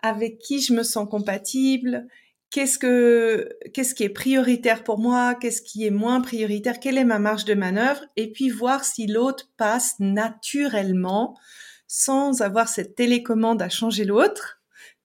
Avec 0.00 0.38
qui 0.38 0.62
je 0.62 0.72
me 0.72 0.82
sens 0.82 1.06
compatible? 1.08 2.06
qu'est-ce 2.52 2.78
que 2.78 3.48
qu'est-ce 3.72 3.94
qui 3.94 4.04
est 4.04 4.10
prioritaire 4.10 4.84
pour 4.84 4.98
moi, 4.98 5.34
qu'est-ce 5.34 5.62
qui 5.62 5.86
est 5.86 5.90
moins 5.90 6.20
prioritaire, 6.20 6.78
quelle 6.78 6.98
est 6.98 7.04
ma 7.04 7.18
marge 7.18 7.44
de 7.44 7.54
manœuvre, 7.54 8.04
et 8.16 8.30
puis 8.30 8.50
voir 8.50 8.84
si 8.84 9.06
l'autre 9.06 9.48
passe 9.56 9.94
naturellement 9.98 11.36
sans 11.88 12.42
avoir 12.42 12.68
cette 12.68 12.94
télécommande 12.94 13.60
à 13.60 13.68
changer 13.68 14.04
l'autre, 14.04 14.61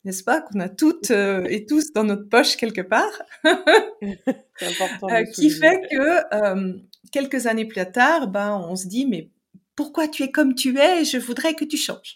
n'est-ce 0.07 0.23
pas 0.23 0.39
qu'on 0.39 0.61
a 0.61 0.69
toutes 0.69 1.11
euh, 1.11 1.45
et 1.49 1.65
tous 1.65 1.91
dans 1.91 2.05
notre 2.05 2.29
poche 2.29 2.55
quelque 2.55 2.79
part, 2.79 3.21
euh, 3.45 5.23
qui 5.35 5.49
fait 5.49 5.81
que 5.91 6.33
euh, 6.33 6.79
quelques 7.11 7.45
années 7.45 7.65
plus 7.65 7.91
tard, 7.91 8.29
ben 8.29 8.55
on 8.69 8.77
se 8.77 8.87
dit 8.87 9.05
mais 9.05 9.29
pourquoi 9.75 10.07
tu 10.07 10.23
es 10.23 10.31
comme 10.31 10.55
tu 10.55 10.79
es 10.79 11.03
Je 11.03 11.17
voudrais 11.17 11.55
que 11.55 11.65
tu 11.65 11.75
changes. 11.75 12.15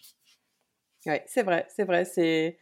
Oui, 1.05 1.15
c'est 1.27 1.43
vrai, 1.43 1.67
c'est 1.75 1.83
vrai, 1.83 2.05
c'est 2.05 2.57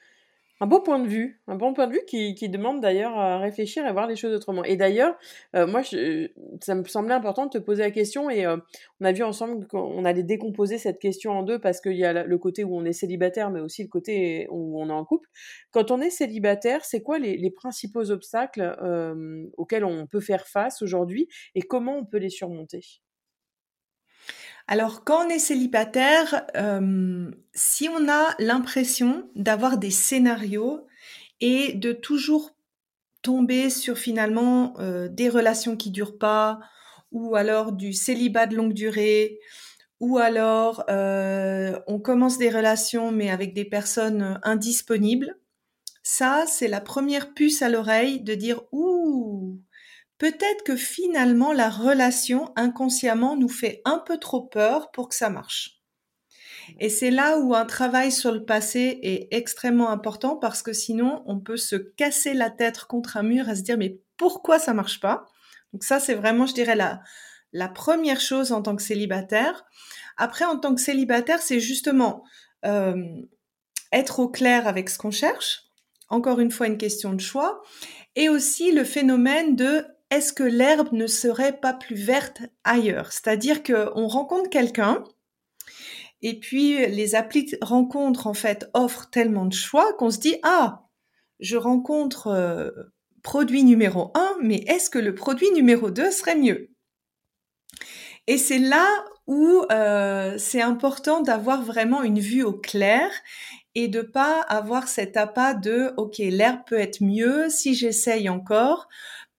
un 0.61 0.67
beau 0.67 0.81
point 0.81 0.99
de 0.99 1.07
vue, 1.07 1.41
un 1.47 1.55
bon 1.55 1.73
point 1.73 1.87
de 1.87 1.93
vue 1.93 2.01
qui, 2.05 2.35
qui 2.35 2.49
demande 2.49 2.81
d'ailleurs 2.81 3.17
à 3.17 3.37
réfléchir 3.37 3.85
et 3.85 3.91
voir 3.93 4.07
les 4.07 4.15
choses 4.15 4.33
autrement. 4.33 4.63
Et 4.63 4.75
d'ailleurs, 4.75 5.15
euh, 5.55 5.65
moi, 5.65 5.81
je, 5.81 6.29
ça 6.61 6.75
me 6.75 6.83
semblait 6.83 7.13
important 7.13 7.45
de 7.45 7.51
te 7.51 7.57
poser 7.57 7.83
la 7.83 7.91
question 7.91 8.29
et 8.29 8.45
euh, 8.45 8.57
on 8.99 9.05
a 9.05 9.11
vu 9.11 9.23
ensemble 9.23 9.67
qu'on 9.67 10.03
allait 10.03 10.23
décomposer 10.23 10.77
cette 10.77 10.99
question 10.99 11.31
en 11.31 11.43
deux 11.43 11.59
parce 11.59 11.79
qu'il 11.79 11.95
y 11.95 12.03
a 12.03 12.23
le 12.23 12.37
côté 12.37 12.63
où 12.63 12.75
on 12.75 12.83
est 12.83 12.93
célibataire, 12.93 13.51
mais 13.51 13.61
aussi 13.61 13.83
le 13.83 13.89
côté 13.89 14.47
où 14.49 14.81
on 14.81 14.89
est 14.89 14.93
en 14.93 15.05
couple. 15.05 15.29
Quand 15.71 15.91
on 15.91 16.01
est 16.01 16.09
célibataire, 16.09 16.83
c'est 16.83 17.01
quoi 17.01 17.19
les, 17.19 17.37
les, 17.37 17.51
principaux 17.51 18.11
obstacles 18.11 18.77
euh, 18.81 19.45
auxquels 19.57 19.85
on 19.85 20.07
peut 20.07 20.19
faire 20.19 20.47
face 20.47 20.81
aujourd'hui 20.81 21.27
et 21.55 21.61
comment 21.61 21.97
on 21.97 22.05
peut 22.05 22.17
les 22.17 22.29
surmonter? 22.29 22.81
Alors, 24.71 25.03
quand 25.03 25.25
on 25.25 25.29
est 25.29 25.39
célibataire, 25.39 26.45
euh, 26.55 27.31
si 27.55 27.89
on 27.89 28.07
a 28.07 28.35
l'impression 28.37 29.27
d'avoir 29.33 29.79
des 29.79 29.89
scénarios 29.89 30.85
et 31.41 31.73
de 31.73 31.91
toujours 31.91 32.55
tomber 33.23 33.71
sur 33.71 33.97
finalement 33.97 34.75
euh, 34.77 35.07
des 35.07 35.27
relations 35.27 35.75
qui 35.75 35.89
durent 35.89 36.19
pas, 36.19 36.59
ou 37.11 37.35
alors 37.35 37.71
du 37.71 37.93
célibat 37.93 38.45
de 38.45 38.57
longue 38.57 38.73
durée, 38.73 39.39
ou 39.99 40.19
alors 40.19 40.83
euh, 40.91 41.79
on 41.87 41.99
commence 41.99 42.37
des 42.37 42.51
relations 42.51 43.11
mais 43.11 43.31
avec 43.31 43.55
des 43.55 43.65
personnes 43.65 44.39
indisponibles, 44.43 45.35
ça 46.03 46.45
c'est 46.47 46.67
la 46.67 46.79
première 46.79 47.33
puce 47.33 47.63
à 47.63 47.69
l'oreille 47.69 48.21
de 48.21 48.35
dire 48.35 48.61
ouh 48.71 49.59
peut-être 50.19 50.63
que 50.63 50.75
finalement 50.75 51.53
la 51.53 51.69
relation 51.69 52.51
inconsciemment 52.55 53.35
nous 53.35 53.49
fait 53.49 53.81
un 53.85 53.97
peu 54.05 54.17
trop 54.17 54.43
peur 54.43 54.91
pour 54.91 55.09
que 55.09 55.15
ça 55.15 55.29
marche. 55.29 55.79
Et 56.77 56.89
c'est 56.89 57.09
là 57.09 57.39
où 57.39 57.55
un 57.55 57.65
travail 57.65 58.11
sur 58.11 58.31
le 58.31 58.45
passé 58.45 58.99
est 59.01 59.27
extrêmement 59.31 59.89
important 59.89 60.35
parce 60.35 60.61
que 60.61 60.73
sinon 60.73 61.23
on 61.25 61.39
peut 61.39 61.57
se 61.57 61.75
casser 61.75 62.33
la 62.33 62.51
tête 62.51 62.81
contre 62.81 63.17
un 63.17 63.23
mur 63.23 63.49
à 63.49 63.55
se 63.55 63.61
dire 63.61 63.77
mais 63.77 63.99
pourquoi 64.17 64.59
ça 64.59 64.73
marche 64.73 64.99
pas? 64.99 65.25
Donc 65.73 65.83
ça 65.83 65.99
c'est 65.99 66.13
vraiment 66.13 66.45
je 66.45 66.53
dirais 66.53 66.75
la 66.75 67.01
la 67.51 67.67
première 67.67 68.21
chose 68.21 68.51
en 68.51 68.61
tant 68.61 68.75
que 68.75 68.83
célibataire. 68.83 69.65
Après 70.17 70.45
en 70.45 70.59
tant 70.59 70.75
que 70.75 70.81
célibataire 70.81 71.41
c'est 71.41 71.59
justement 71.59 72.23
euh, 72.65 73.03
être 73.91 74.19
au 74.19 74.29
clair 74.29 74.67
avec 74.67 74.89
ce 74.89 74.99
qu'on 74.99 75.11
cherche. 75.11 75.63
Encore 76.09 76.39
une 76.39 76.51
fois 76.51 76.67
une 76.67 76.77
question 76.77 77.13
de 77.13 77.21
choix 77.21 77.61
et 78.15 78.29
aussi 78.29 78.71
le 78.71 78.83
phénomène 78.83 79.55
de 79.55 79.85
est-ce 80.11 80.33
que 80.33 80.43
l'herbe 80.43 80.91
ne 80.91 81.07
serait 81.07 81.59
pas 81.59 81.73
plus 81.73 81.95
verte 81.95 82.41
ailleurs? 82.63 83.11
C'est-à-dire 83.11 83.63
qu'on 83.63 84.07
rencontre 84.07 84.49
quelqu'un, 84.49 85.03
et 86.21 86.39
puis 86.39 86.85
les 86.87 87.15
applis 87.15 87.55
rencontres 87.61 88.27
en 88.27 88.33
fait 88.33 88.69
offrent 88.73 89.09
tellement 89.09 89.45
de 89.45 89.53
choix 89.53 89.93
qu'on 89.93 90.11
se 90.11 90.19
dit 90.19 90.35
ah 90.43 90.85
je 91.39 91.55
rencontre 91.55 92.27
euh, 92.27 92.71
produit 93.23 93.63
numéro 93.63 94.11
1 94.15 94.37
mais 94.41 94.63
est-ce 94.67 94.89
que 94.89 94.99
le 94.99 95.15
produit 95.15 95.49
numéro 95.51 95.89
2 95.91 96.11
serait 96.11 96.35
mieux? 96.35 96.71
Et 98.27 98.37
c'est 98.37 98.59
là 98.59 98.85
où 99.27 99.63
euh, 99.71 100.35
c'est 100.37 100.61
important 100.61 101.21
d'avoir 101.21 101.61
vraiment 101.63 102.03
une 102.03 102.19
vue 102.19 102.43
au 102.43 102.53
clair 102.53 103.09
et 103.75 103.87
de 103.87 104.01
pas 104.01 104.41
avoir 104.41 104.87
cet 104.87 105.15
appât 105.15 105.53
de 105.53 105.93
ok 105.97 106.17
l'herbe 106.17 106.61
peut 106.67 106.79
être 106.79 107.01
mieux 107.01 107.49
si 107.49 107.75
j'essaye 107.75 108.27
encore 108.27 108.89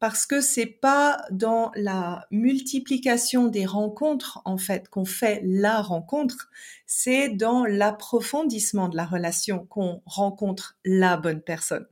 parce 0.01 0.27
que 0.27 0.41
c'est 0.41 0.67
pas 0.67 1.23
dans 1.31 1.71
la 1.77 2.27
multiplication 2.31 3.47
des 3.47 3.67
rencontres 3.67 4.41
en 4.47 4.57
fait 4.57 4.89
qu'on 4.89 5.05
fait 5.05 5.43
la 5.45 5.83
rencontre, 5.83 6.49
c'est 6.87 7.29
dans 7.29 7.65
l'approfondissement 7.67 8.89
de 8.89 8.97
la 8.97 9.05
relation 9.05 9.67
qu'on 9.67 10.03
rencontre 10.07 10.79
la 10.85 11.19
bonne 11.19 11.43
personne. 11.43 11.87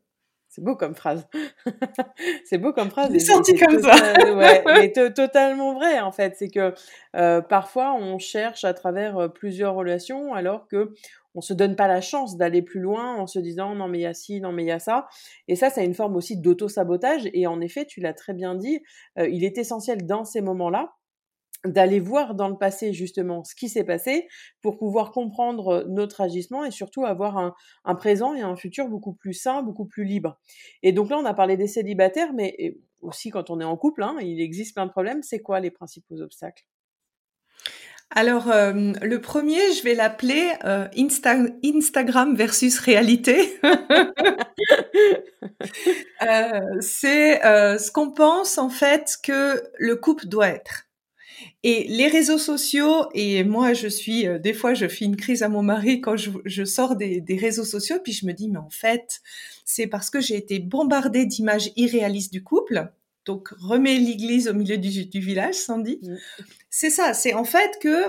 C'est 0.48 0.64
beau 0.64 0.74
comme 0.74 0.96
phrase. 0.96 1.28
c'est 2.44 2.58
beau 2.58 2.72
comme 2.72 2.90
phrase. 2.90 3.10
C'est 3.12 3.20
senti 3.20 3.54
comme 3.54 3.80
ça. 3.80 3.94
ouais, 4.34 4.64
mais 4.66 4.92
totalement 5.14 5.74
vrai 5.74 6.00
en 6.00 6.10
fait. 6.10 6.34
C'est 6.36 6.48
que 6.48 6.74
euh, 7.14 7.40
parfois 7.42 7.94
on 7.94 8.18
cherche 8.18 8.64
à 8.64 8.74
travers 8.74 9.18
euh, 9.18 9.28
plusieurs 9.28 9.74
relations 9.74 10.34
alors 10.34 10.66
que 10.66 10.94
on 11.38 11.40
se 11.40 11.54
donne 11.54 11.76
pas 11.76 11.86
la 11.86 12.00
chance 12.00 12.36
d'aller 12.36 12.62
plus 12.62 12.80
loin 12.80 13.14
en 13.16 13.28
se 13.28 13.38
disant 13.38 13.76
non 13.76 13.86
mais 13.86 13.98
il 13.98 14.02
y 14.02 14.06
a 14.06 14.14
ci, 14.14 14.40
non 14.40 14.50
mais 14.50 14.64
il 14.64 14.66
y 14.66 14.72
a 14.72 14.80
ça. 14.80 15.06
Et 15.46 15.54
ça, 15.54 15.70
c'est 15.70 15.84
une 15.84 15.94
forme 15.94 16.16
aussi 16.16 16.36
d'auto-sabotage. 16.36 17.30
Et 17.32 17.46
en 17.46 17.60
effet, 17.60 17.86
tu 17.86 18.00
l'as 18.00 18.12
très 18.12 18.34
bien 18.34 18.56
dit, 18.56 18.82
euh, 19.18 19.28
il 19.28 19.44
est 19.44 19.56
essentiel 19.56 20.04
dans 20.04 20.24
ces 20.24 20.40
moments-là 20.40 20.94
d'aller 21.64 22.00
voir 22.00 22.34
dans 22.34 22.48
le 22.48 22.56
passé 22.56 22.92
justement 22.92 23.44
ce 23.44 23.54
qui 23.54 23.68
s'est 23.68 23.84
passé 23.84 24.26
pour 24.62 24.78
pouvoir 24.78 25.12
comprendre 25.12 25.84
notre 25.88 26.20
agissement 26.20 26.64
et 26.64 26.70
surtout 26.70 27.04
avoir 27.04 27.38
un, 27.84 27.94
présent 27.94 28.34
et 28.34 28.42
un 28.42 28.56
futur 28.56 28.88
beaucoup 28.88 29.12
plus 29.12 29.34
sain, 29.34 29.62
beaucoup 29.62 29.86
plus 29.86 30.04
libre. 30.04 30.40
Et 30.82 30.92
donc 30.92 31.08
là, 31.10 31.18
on 31.18 31.24
a 31.24 31.34
parlé 31.34 31.56
des 31.56 31.68
célibataires, 31.68 32.32
mais 32.32 32.76
aussi 33.00 33.30
quand 33.30 33.50
on 33.50 33.60
est 33.60 33.64
en 33.64 33.76
couple, 33.76 34.02
hein, 34.02 34.16
il 34.20 34.40
existe 34.40 34.74
plein 34.74 34.86
de 34.86 34.92
problèmes. 34.92 35.22
C'est 35.22 35.40
quoi 35.40 35.60
les 35.60 35.70
principaux 35.70 36.20
obstacles? 36.20 36.64
Alors, 38.10 38.50
euh, 38.50 38.92
le 39.02 39.20
premier, 39.20 39.60
je 39.74 39.82
vais 39.82 39.94
l'appeler 39.94 40.52
euh, 40.64 40.88
Instagram 41.62 42.34
versus 42.34 42.78
réalité. 42.78 43.58
Euh, 46.22 46.60
c'est 46.80 47.40
ce 47.40 47.90
qu'on 47.90 48.10
pense 48.10 48.58
en 48.58 48.68
fait 48.68 49.16
que 49.22 49.62
le 49.78 49.96
couple 49.96 50.26
doit 50.26 50.48
être. 50.48 50.86
Et 51.62 51.86
les 51.88 52.08
réseaux 52.08 52.38
sociaux, 52.38 53.06
et 53.14 53.44
moi 53.44 53.72
je 53.72 53.88
suis, 53.88 54.26
des 54.40 54.52
fois 54.52 54.74
je 54.74 54.88
fais 54.88 55.04
une 55.04 55.16
crise 55.16 55.42
à 55.42 55.48
mon 55.48 55.62
mari 55.62 56.00
quand 56.00 56.16
je, 56.16 56.64
sors 56.64 56.96
des, 56.96 57.20
des, 57.20 57.36
réseaux 57.36 57.64
sociaux, 57.64 57.98
puis 58.02 58.12
je 58.12 58.26
me 58.26 58.32
dis, 58.32 58.48
mais 58.48 58.58
en 58.58 58.70
fait, 58.70 59.20
c'est 59.64 59.86
parce 59.86 60.10
que 60.10 60.20
j'ai 60.20 60.36
été 60.36 60.58
bombardée 60.58 61.24
d'images 61.24 61.70
irréalistes 61.76 62.32
du 62.32 62.42
couple 62.42 62.90
donc, 63.28 63.50
remets 63.60 63.98
l'église 63.98 64.48
au 64.48 64.54
milieu 64.54 64.78
du, 64.78 65.20
village, 65.20 65.56
Sandy. 65.56 66.00
C'est 66.70 66.88
ça, 66.88 67.12
c'est 67.12 67.34
en 67.34 67.44
fait 67.44 67.78
que 67.78 68.06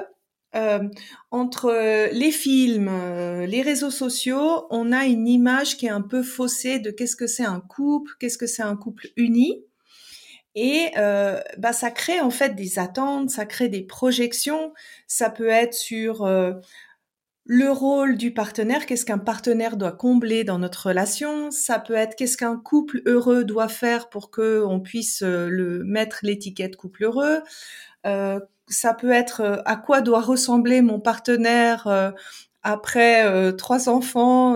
euh, 0.55 0.87
entre 1.29 1.65
euh, 1.65 2.07
les 2.13 2.31
films, 2.31 2.87
euh, 2.87 3.45
les 3.45 3.61
réseaux 3.61 3.91
sociaux, 3.91 4.65
on 4.69 4.93
a 4.93 5.05
une 5.07 5.27
image 5.27 5.75
qui 5.75 5.87
est 5.87 5.91
un 5.91 6.01
peu 6.01 6.23
faussée 6.23 6.79
de 6.79 6.89
qu'est-ce 6.89 7.17
que 7.17 7.27
c'est 7.27 7.43
un 7.43 7.59
couple, 7.59 8.13
qu'est-ce 8.17 8.37
que 8.37 8.47
c'est 8.47 8.63
un 8.63 8.77
couple 8.77 9.09
uni. 9.17 9.61
Et 10.55 10.91
bah, 11.57 11.73
ça 11.73 11.91
crée 11.91 12.21
en 12.21 12.31
fait 12.31 12.55
des 12.55 12.79
attentes, 12.79 13.29
ça 13.29 13.45
crée 13.45 13.69
des 13.69 13.83
projections. 13.83 14.73
Ça 15.05 15.29
peut 15.29 15.49
être 15.49 15.73
sur 15.73 16.27
le 17.51 17.71
rôle 17.71 18.15
du 18.15 18.31
partenaire, 18.31 18.85
qu'est-ce 18.85 19.05
qu'un 19.05 19.17
partenaire 19.17 19.75
doit 19.75 19.91
combler 19.91 20.43
dans 20.43 20.59
notre 20.59 20.89
relation? 20.89 21.49
Ça 21.49 21.79
peut 21.79 21.95
être 21.95 22.15
qu'est-ce 22.15 22.37
qu'un 22.37 22.57
couple 22.57 23.01
heureux 23.07 23.43
doit 23.43 23.67
faire 23.67 24.09
pour 24.09 24.29
que 24.29 24.63
on 24.63 24.79
puisse 24.79 25.23
euh, 25.23 25.49
le 25.49 25.83
mettre 25.83 26.19
l'étiquette 26.21 26.75
couple 26.75 27.05
heureux? 27.05 27.41
Euh, 28.05 28.39
ça 28.67 28.93
peut 28.93 29.09
être 29.09 29.41
euh, 29.41 29.57
à 29.65 29.77
quoi 29.77 30.01
doit 30.01 30.21
ressembler 30.21 30.83
mon 30.83 30.99
partenaire 30.99 32.13
après 32.61 33.55
trois 33.57 33.89
enfants, 33.89 34.55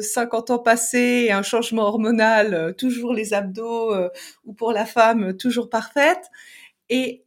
50 0.00 0.50
ans 0.50 0.58
passés 0.60 1.24
et 1.26 1.32
un 1.32 1.42
changement 1.42 1.82
hormonal, 1.82 2.74
toujours 2.78 3.14
les 3.14 3.34
abdos 3.34 3.96
ou 4.44 4.52
pour 4.52 4.70
la 4.70 4.86
femme 4.86 5.36
toujours 5.36 5.70
parfaite? 5.70 6.30
Et 6.88 7.24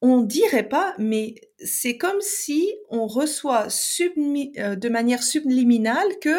on 0.00 0.22
dirait 0.22 0.68
pas, 0.68 0.94
mais 0.98 1.34
c'est 1.58 1.96
comme 1.96 2.20
si 2.20 2.72
on 2.88 3.06
reçoit 3.06 3.66
euh, 3.66 4.76
de 4.76 4.88
manière 4.88 5.22
subliminale 5.22 6.18
que, 6.20 6.38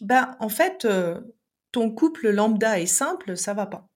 ben, 0.00 0.36
en 0.40 0.48
fait, 0.48 0.84
euh, 0.84 1.20
ton 1.72 1.90
couple 1.90 2.30
lambda 2.30 2.78
est 2.78 2.86
simple, 2.86 3.36
ça 3.36 3.54
va 3.54 3.66
pas. 3.66 3.88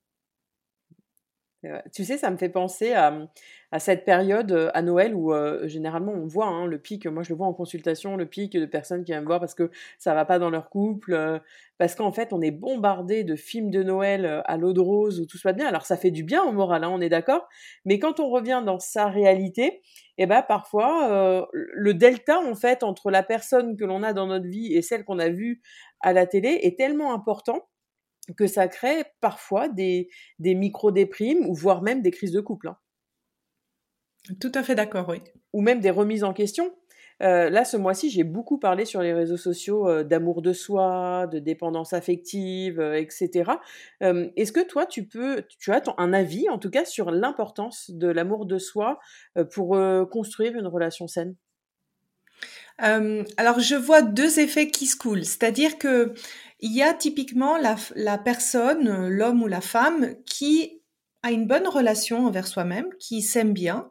Tu 1.92 2.06
sais, 2.06 2.16
ça 2.16 2.30
me 2.30 2.38
fait 2.38 2.48
penser 2.48 2.94
à, 2.94 3.28
à 3.72 3.78
cette 3.78 4.04
période 4.04 4.52
euh, 4.52 4.70
à 4.74 4.82
Noël 4.82 5.14
où 5.14 5.32
euh, 5.32 5.66
généralement 5.68 6.12
on 6.12 6.26
voit 6.26 6.46
hein, 6.46 6.66
le 6.66 6.78
pic, 6.78 7.06
moi 7.06 7.22
je 7.22 7.30
le 7.30 7.36
vois 7.36 7.46
en 7.46 7.52
consultation, 7.52 8.16
le 8.16 8.26
pic 8.26 8.52
de 8.52 8.66
personnes 8.66 9.04
qui 9.04 9.12
viennent 9.12 9.22
me 9.22 9.26
voir 9.26 9.40
parce 9.40 9.54
que 9.54 9.70
ça 9.98 10.14
va 10.14 10.24
pas 10.24 10.38
dans 10.38 10.50
leur 10.50 10.70
couple, 10.70 11.12
euh, 11.14 11.38
parce 11.78 11.94
qu'en 11.94 12.12
fait 12.12 12.32
on 12.32 12.40
est 12.42 12.50
bombardé 12.50 13.24
de 13.24 13.36
films 13.36 13.70
de 13.70 13.82
Noël 13.82 14.42
à 14.44 14.56
l'eau 14.56 14.72
de 14.72 14.80
rose 14.80 15.20
où 15.20 15.26
tout 15.26 15.38
se 15.38 15.42
passe 15.42 15.56
bien. 15.56 15.66
Alors 15.66 15.86
ça 15.86 15.96
fait 15.96 16.10
du 16.10 16.24
bien 16.24 16.42
au 16.42 16.52
moral, 16.52 16.84
hein, 16.84 16.90
on 16.92 17.00
est 17.00 17.08
d'accord, 17.08 17.48
mais 17.84 17.98
quand 17.98 18.20
on 18.20 18.28
revient 18.30 18.62
dans 18.64 18.78
sa 18.78 19.06
réalité, 19.06 19.82
et 20.18 20.24
eh 20.24 20.26
ben 20.26 20.42
parfois 20.42 21.48
le 21.52 21.94
delta 21.94 22.38
en 22.40 22.54
fait 22.54 22.82
entre 22.82 23.10
la 23.10 23.22
personne 23.22 23.76
que 23.76 23.84
l'on 23.84 24.02
a 24.02 24.12
dans 24.12 24.26
notre 24.26 24.46
vie 24.46 24.74
et 24.74 24.82
celle 24.82 25.04
qu'on 25.04 25.18
a 25.18 25.30
vue 25.30 25.62
à 26.00 26.12
la 26.12 26.26
télé 26.26 26.58
est 26.62 26.76
tellement 26.76 27.14
important 27.14 27.68
que 28.36 28.46
ça 28.46 28.68
crée 28.68 29.04
parfois 29.20 29.68
des, 29.68 30.08
des 30.38 30.54
micro-déprimes 30.54 31.46
ou 31.46 31.54
voire 31.54 31.82
même 31.82 32.02
des 32.02 32.10
crises 32.10 32.32
de 32.32 32.40
couple. 32.40 32.68
Hein. 32.68 32.76
Tout 34.40 34.52
à 34.54 34.62
fait 34.62 34.74
d'accord, 34.74 35.08
oui. 35.08 35.22
Ou 35.52 35.62
même 35.62 35.80
des 35.80 35.90
remises 35.90 36.24
en 36.24 36.32
question. 36.32 36.72
Euh, 37.22 37.50
là, 37.50 37.64
ce 37.64 37.76
mois-ci, 37.76 38.10
j'ai 38.10 38.24
beaucoup 38.24 38.58
parlé 38.58 38.84
sur 38.84 39.02
les 39.02 39.12
réseaux 39.12 39.36
sociaux 39.36 39.88
euh, 39.88 40.04
d'amour 40.04 40.40
de 40.40 40.52
soi, 40.52 41.26
de 41.26 41.38
dépendance 41.38 41.92
affective, 41.92 42.80
euh, 42.80 42.94
etc. 42.94 43.52
Est-ce 44.00 44.52
que 44.52 44.66
toi, 44.66 44.86
tu 44.86 45.06
peux, 45.06 45.42
tu 45.58 45.72
as 45.72 45.82
un 45.98 46.12
avis, 46.12 46.48
en 46.48 46.58
tout 46.58 46.70
cas, 46.70 46.84
sur 46.84 47.10
l'importance 47.10 47.90
de 47.90 48.08
l'amour 48.08 48.46
de 48.46 48.58
soi 48.58 48.98
pour 49.52 49.78
construire 50.10 50.56
une 50.56 50.66
relation 50.66 51.06
saine? 51.06 51.34
Alors, 52.78 53.60
je 53.60 53.74
vois 53.74 54.02
deux 54.02 54.40
effets 54.40 54.70
qui 54.70 54.86
se 54.86 54.96
coulent. 54.96 55.24
C'est-à-dire 55.24 55.76
que 55.78 56.14
il 56.60 56.74
y 56.74 56.82
a 56.82 56.94
typiquement 56.94 57.56
la, 57.58 57.76
la 57.94 58.18
personne, 58.18 59.08
l'homme 59.08 59.42
ou 59.42 59.46
la 59.46 59.60
femme, 59.60 60.14
qui 60.26 60.79
a 61.22 61.30
une 61.30 61.46
bonne 61.46 61.68
relation 61.68 62.26
envers 62.26 62.46
soi-même, 62.46 62.88
qui 62.98 63.22
s'aime 63.22 63.52
bien, 63.52 63.90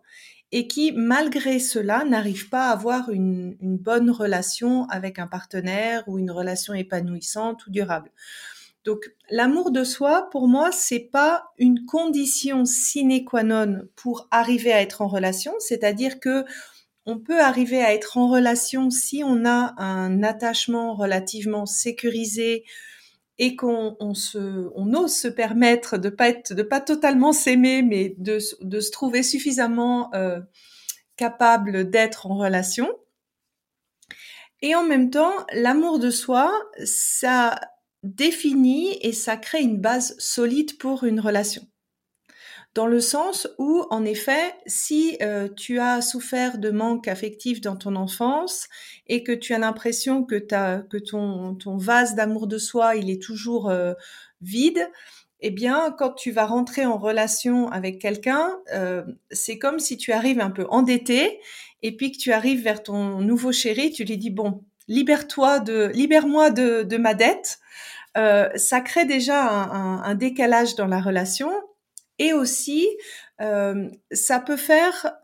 et 0.52 0.68
qui, 0.68 0.92
malgré 0.92 1.60
cela, 1.60 2.04
n'arrive 2.04 2.50
pas 2.50 2.70
à 2.70 2.72
avoir 2.72 3.10
une, 3.10 3.56
bonne 3.62 4.10
relation 4.10 4.86
avec 4.90 5.20
un 5.20 5.28
partenaire 5.28 6.04
ou 6.08 6.18
une 6.18 6.32
relation 6.32 6.74
épanouissante 6.74 7.66
ou 7.68 7.72
durable. 7.72 8.12
Donc, 8.84 9.12
l'amour 9.30 9.72
de 9.72 9.84
soi, 9.84 10.30
pour 10.32 10.48
moi, 10.48 10.72
c'est 10.72 11.00
pas 11.12 11.52
une 11.58 11.86
condition 11.86 12.66
sine 12.66 13.24
qua 13.26 13.44
non 13.44 13.82
pour 13.96 14.28
arriver 14.32 14.72
à 14.72 14.82
être 14.82 15.02
en 15.02 15.08
relation. 15.08 15.54
C'est-à-dire 15.60 16.20
que 16.20 16.46
on 17.06 17.20
peut 17.20 17.40
arriver 17.40 17.82
à 17.82 17.94
être 17.94 18.18
en 18.18 18.30
relation 18.30 18.90
si 18.90 19.24
on 19.24 19.46
a 19.46 19.74
un 19.78 20.24
attachement 20.24 20.94
relativement 20.96 21.66
sécurisé, 21.66 22.64
et 23.40 23.56
qu'on 23.56 23.96
on 24.00 24.14
se, 24.14 24.70
ose 24.76 25.16
se 25.16 25.28
permettre 25.30 25.98
de 25.98 26.10
pas 26.10 26.34
pas 26.70 26.82
totalement 26.82 27.34
s'aimer, 27.34 27.82
mais 27.82 28.16
de, 28.18 28.38
de 28.62 28.80
se 28.82 28.92
trouver 28.92 29.24
suffisamment 29.24 30.14
euh, 30.14 30.40
capable 31.16 31.90
d'être 31.90 32.28
en 32.28 32.38
relation. 32.38 32.90
Et 34.62 34.76
en 34.76 34.84
même 34.84 35.10
temps, 35.10 35.34
l'amour 35.54 36.00
de 36.00 36.12
soi, 36.12 36.52
ça 36.84 37.60
définit 38.04 38.98
et 39.02 39.14
ça 39.14 39.38
crée 39.38 39.62
une 39.62 39.80
base 39.80 40.16
solide 40.20 40.78
pour 40.78 41.06
une 41.06 41.22
relation 41.22 41.62
dans 42.76 42.86
le 42.86 43.00
sens 43.00 43.48
où, 43.58 43.84
en 43.90 44.06
effet, 44.06 44.54
si 44.66 45.18
euh, 45.22 45.50
tu 45.56 45.80
as 45.80 46.02
souffert 46.02 46.60
de 46.60 46.70
manque 46.70 47.08
affectif 47.08 47.62
dans 47.62 47.76
ton 47.76 47.96
enfance 47.96 48.68
et 49.08 49.24
que 49.24 49.32
tu 49.32 49.54
as 49.54 49.60
l'impression 49.60 50.24
que, 50.24 50.36
que 50.36 50.98
ton, 50.98 51.56
ton 51.56 51.78
vase 51.78 52.16
d'amour 52.16 52.48
de 52.48 52.58
soi, 52.58 52.96
il 52.96 53.10
est 53.10 53.22
toujours 53.22 53.70
euh, 53.70 53.94
vide, 54.42 54.88
eh 55.42 55.52
bien, 55.52 55.94
quand 55.98 56.12
tu 56.12 56.32
vas 56.32 56.46
rentrer 56.46 56.86
en 56.86 56.98
relation 56.98 57.70
avec 57.70 58.00
quelqu'un, 58.00 58.60
euh, 58.74 59.04
c'est 59.32 59.58
comme 59.58 59.80
si 59.80 59.98
tu 59.98 60.12
arrives 60.12 60.42
un 60.42 60.52
peu 60.52 60.66
endetté 60.70 61.40
et 61.82 61.96
puis 61.96 62.12
que 62.12 62.18
tu 62.18 62.34
arrives 62.34 62.62
vers 62.62 62.84
ton 62.84 63.20
nouveau 63.20 63.52
chéri, 63.52 63.92
tu 63.92 64.04
lui 64.04 64.18
dis 64.18 64.32
bon, 64.32 64.64
libère-toi 64.88 65.60
de, 65.60 65.92
libère-moi 65.94 66.50
de, 66.50 66.84
de 66.84 66.98
ma 66.98 67.14
dette. 67.14 67.60
Euh, 68.18 68.50
ça 68.56 68.82
crée 68.82 69.06
déjà 69.06 69.48
un, 69.48 69.72
un, 69.72 70.04
un, 70.04 70.16
décalage 70.16 70.76
dans 70.76 70.88
la 70.88 71.00
relation 71.00 71.52
et 72.20 72.34
aussi, 72.34 72.88
euh, 73.42 73.90
ça 74.12 74.40
peut 74.40 74.58
faire 74.58 75.18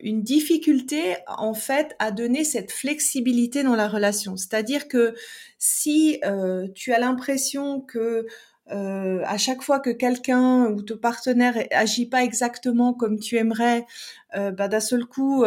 une 0.00 0.22
difficulté 0.22 1.16
en 1.28 1.54
fait 1.54 1.94
à 2.00 2.10
donner 2.10 2.42
cette 2.42 2.72
flexibilité 2.72 3.62
dans 3.62 3.76
la 3.76 3.88
relation. 3.88 4.36
C'est-à-dire 4.36 4.88
que 4.88 5.14
si 5.58 6.20
euh, 6.24 6.66
tu 6.74 6.92
as 6.92 6.98
l'impression 6.98 7.80
que 7.80 8.26
euh, 8.70 9.22
à 9.24 9.38
chaque 9.38 9.62
fois 9.62 9.78
que 9.78 9.90
quelqu'un 9.90 10.66
ou 10.66 10.82
ton 10.82 10.96
partenaire 10.96 11.56
agit 11.70 12.06
pas 12.06 12.24
exactement 12.24 12.94
comme 12.94 13.18
tu 13.18 13.36
aimerais, 13.36 13.86
bah, 14.34 14.66
d'un 14.66 14.80
seul 14.80 15.04
coup, 15.04 15.44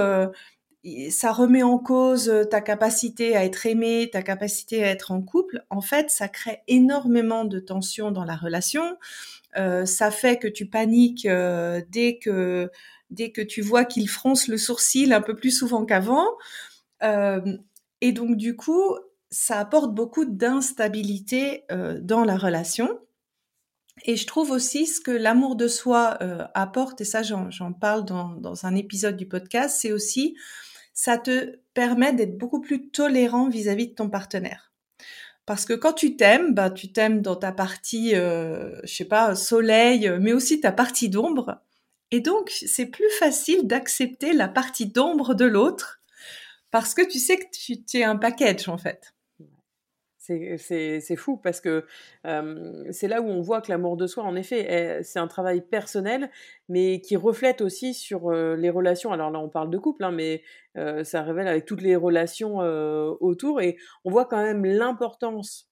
ça 1.10 1.32
remet 1.32 1.64
en 1.64 1.80
cause 1.80 2.32
ta 2.52 2.62
capacité 2.62 3.36
à 3.36 3.44
être 3.44 3.66
aimé, 3.66 4.10
ta 4.12 4.22
capacité 4.22 4.84
à 4.84 4.88
être 4.88 5.12
en 5.12 5.22
couple. 5.22 5.64
En 5.70 5.82
fait, 5.82 6.12
ça 6.12 6.28
crée 6.28 6.60
énormément 6.68 7.44
de 7.44 7.60
tensions 7.60 8.12
dans 8.12 8.24
la 8.24 8.36
relation. 8.36 8.98
Euh, 9.58 9.86
ça 9.86 10.12
fait 10.12 10.38
que 10.38 10.48
tu 10.48 10.66
paniques 10.66 11.26
euh, 11.26 11.82
dès 11.90 12.18
que 12.18 12.70
dès 13.10 13.32
que 13.32 13.42
tu 13.42 13.62
vois 13.62 13.86
qu'il 13.86 14.10
fronce 14.10 14.48
le 14.48 14.58
sourcil 14.58 15.14
un 15.14 15.22
peu 15.22 15.36
plus 15.36 15.52
souvent 15.52 15.86
qu'avant. 15.86 16.28
Euh, 17.04 17.58
et 18.02 18.12
donc 18.12 18.36
du 18.38 18.56
coup, 18.56 18.98
ça 19.30 19.60
apporte 19.60 19.94
beaucoup 19.94 20.26
d'instabilité 20.26 21.64
dans 22.02 22.24
la 22.24 22.38
relation. 22.38 23.00
Et 24.04 24.18
je 24.18 24.28
trouve 24.28 24.52
aussi 24.52 24.86
ce 24.88 25.00
que 25.00 25.12
l'amour 25.12 25.56
de 25.56 25.68
soi 25.68 26.18
apporte, 26.54 27.02
et 27.02 27.06
ça 27.06 27.22
j'en 27.24 27.74
parle 27.74 28.06
dans, 28.06 28.30
dans, 28.36 28.66
un 28.66 28.76
épisode 28.76 29.16
du 29.18 29.28
podcast, 29.28 29.78
c'est 29.82 29.94
aussi 29.94 30.36
ça 30.94 31.18
te 31.18 31.60
permet 31.74 32.14
d'être 32.14 32.38
beaucoup 32.38 32.62
plus 32.62 32.90
tolérant 32.90 33.50
vis-à-vis 33.50 33.86
-vis 33.86 33.90
de 33.90 33.96
ton 33.96 34.10
partenaire. 34.10 34.75
Parce 35.46 35.66
que 35.66 35.74
quand 35.74 35.94
tu 35.94 36.16
t'aimes, 36.16 36.54
bah, 36.54 36.70
tu 36.70 36.92
t'aimes 36.92 37.22
dans 37.22 37.36
ta 37.36 37.52
partie, 37.52 38.16
euh, 38.16 38.80
je 38.84 38.94
sais 38.94 39.06
pas, 39.06 39.36
soleil, 39.36 40.12
mais 40.20 40.34
aussi 40.34 40.60
ta 40.60 40.72
partie 40.72 41.10
d'ombre. 41.10 41.62
Et 42.12 42.20
donc, 42.20 42.50
c'est 42.50 42.88
plus 42.88 43.10
facile 43.20 43.68
d'accepter 43.68 44.34
la 44.34 44.48
partie 44.48 44.88
d'ombre 44.88 45.34
de 45.36 45.46
l'autre 45.46 46.00
parce 46.72 46.94
que 46.94 47.02
tu 47.02 47.20
sais 47.20 47.38
que 47.38 47.46
tu, 47.52 47.98
es 47.98 48.04
un 48.04 48.18
package, 48.18 48.68
en 48.68 48.78
fait. 48.78 49.15
C'est 50.28 51.16
fou 51.16 51.38
parce 51.38 51.62
que 51.62 51.86
c'est 52.24 53.08
là 53.08 53.22
où 53.22 53.26
on 53.26 53.42
voit 53.42 53.62
que 53.62 53.72
l'amour 53.72 53.98
de 53.98 54.08
soi, 54.08 54.24
en 54.24 54.36
effet, 54.36 55.02
c'est 55.04 55.20
un 55.20 55.28
travail 55.28 55.62
personnel, 55.62 56.30
mais 56.70 57.02
qui 57.02 57.16
reflète 57.16 57.62
aussi 57.62 57.94
sur 57.94 58.32
les 58.32 58.70
relations. 58.70 59.12
Alors 59.12 59.32
là, 59.32 59.40
on 59.40 59.50
parle 59.50 59.70
de 59.70 59.78
couple, 59.78 60.04
hein, 60.04 60.12
mais 60.12 60.42
ça 61.04 61.22
révèle 61.22 61.48
avec 61.48 61.66
toutes 61.66 61.82
les 61.82 61.96
relations 61.96 62.58
autour. 63.20 63.62
Et 63.62 63.78
on 64.04 64.12
voit 64.12 64.26
quand 64.26 64.42
même 64.42 64.66
l'importance 64.66 65.70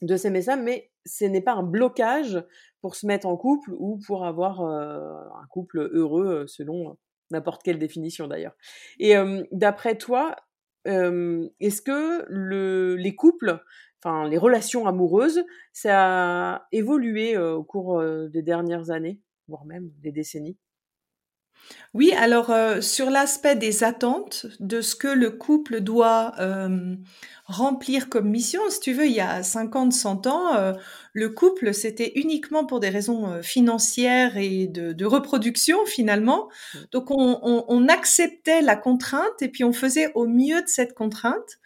de 0.00 0.16
s'aimer 0.16 0.42
ça, 0.42 0.56
mais 0.56 0.90
ce 1.04 1.24
n'est 1.24 1.40
pas 1.40 1.54
un 1.54 1.62
blocage 1.62 2.42
pour 2.80 2.96
se 2.96 3.06
mettre 3.06 3.26
en 3.26 3.36
couple 3.36 3.72
ou 3.78 4.00
pour 4.06 4.24
avoir 4.24 4.60
un 4.60 5.46
couple 5.50 5.90
heureux 5.92 6.46
selon 6.46 6.96
n'importe 7.30 7.62
quelle 7.62 7.78
définition 7.78 8.26
d'ailleurs. 8.28 8.56
Et 8.98 9.14
d'après 9.52 9.96
toi, 9.96 10.36
est-ce 10.84 11.82
que 11.82 12.24
le, 12.28 12.96
les 12.96 13.14
couples, 13.14 13.60
enfin 14.02 14.28
les 14.28 14.38
relations 14.38 14.86
amoureuses, 14.86 15.42
ça 15.72 16.54
a 16.54 16.68
évolué 16.72 17.36
au 17.38 17.64
cours 17.64 18.02
des 18.30 18.42
dernières 18.42 18.90
années, 18.90 19.20
voire 19.48 19.64
même 19.64 19.90
des 20.00 20.12
décennies? 20.12 20.56
Oui, 21.94 22.12
alors 22.12 22.50
euh, 22.50 22.80
sur 22.80 23.10
l'aspect 23.10 23.54
des 23.54 23.84
attentes, 23.84 24.46
de 24.60 24.80
ce 24.80 24.96
que 24.96 25.08
le 25.08 25.30
couple 25.30 25.80
doit 25.80 26.32
euh, 26.38 26.96
remplir 27.44 28.08
comme 28.08 28.30
mission, 28.30 28.62
si 28.70 28.80
tu 28.80 28.94
veux, 28.94 29.06
il 29.06 29.12
y 29.12 29.20
a 29.20 29.42
50, 29.42 29.92
100 29.92 30.26
ans, 30.26 30.54
euh, 30.54 30.72
le 31.12 31.28
couple, 31.28 31.74
c'était 31.74 32.12
uniquement 32.14 32.64
pour 32.64 32.80
des 32.80 32.88
raisons 32.88 33.42
financières 33.42 34.38
et 34.38 34.68
de, 34.68 35.04
reproduction 35.04 35.84
finalement. 35.84 36.48
Mmh. 36.48 36.78
Donc 36.92 37.10
on, 37.10 37.40
on, 37.42 37.88
acceptait 37.88 38.62
la 38.62 38.76
contrainte 38.76 39.42
et 39.42 39.48
puis 39.48 39.62
on 39.62 39.74
faisait 39.74 40.12
au 40.14 40.26
mieux 40.26 40.62
de 40.62 40.68
cette 40.68 40.94
contrainte. 40.94 41.58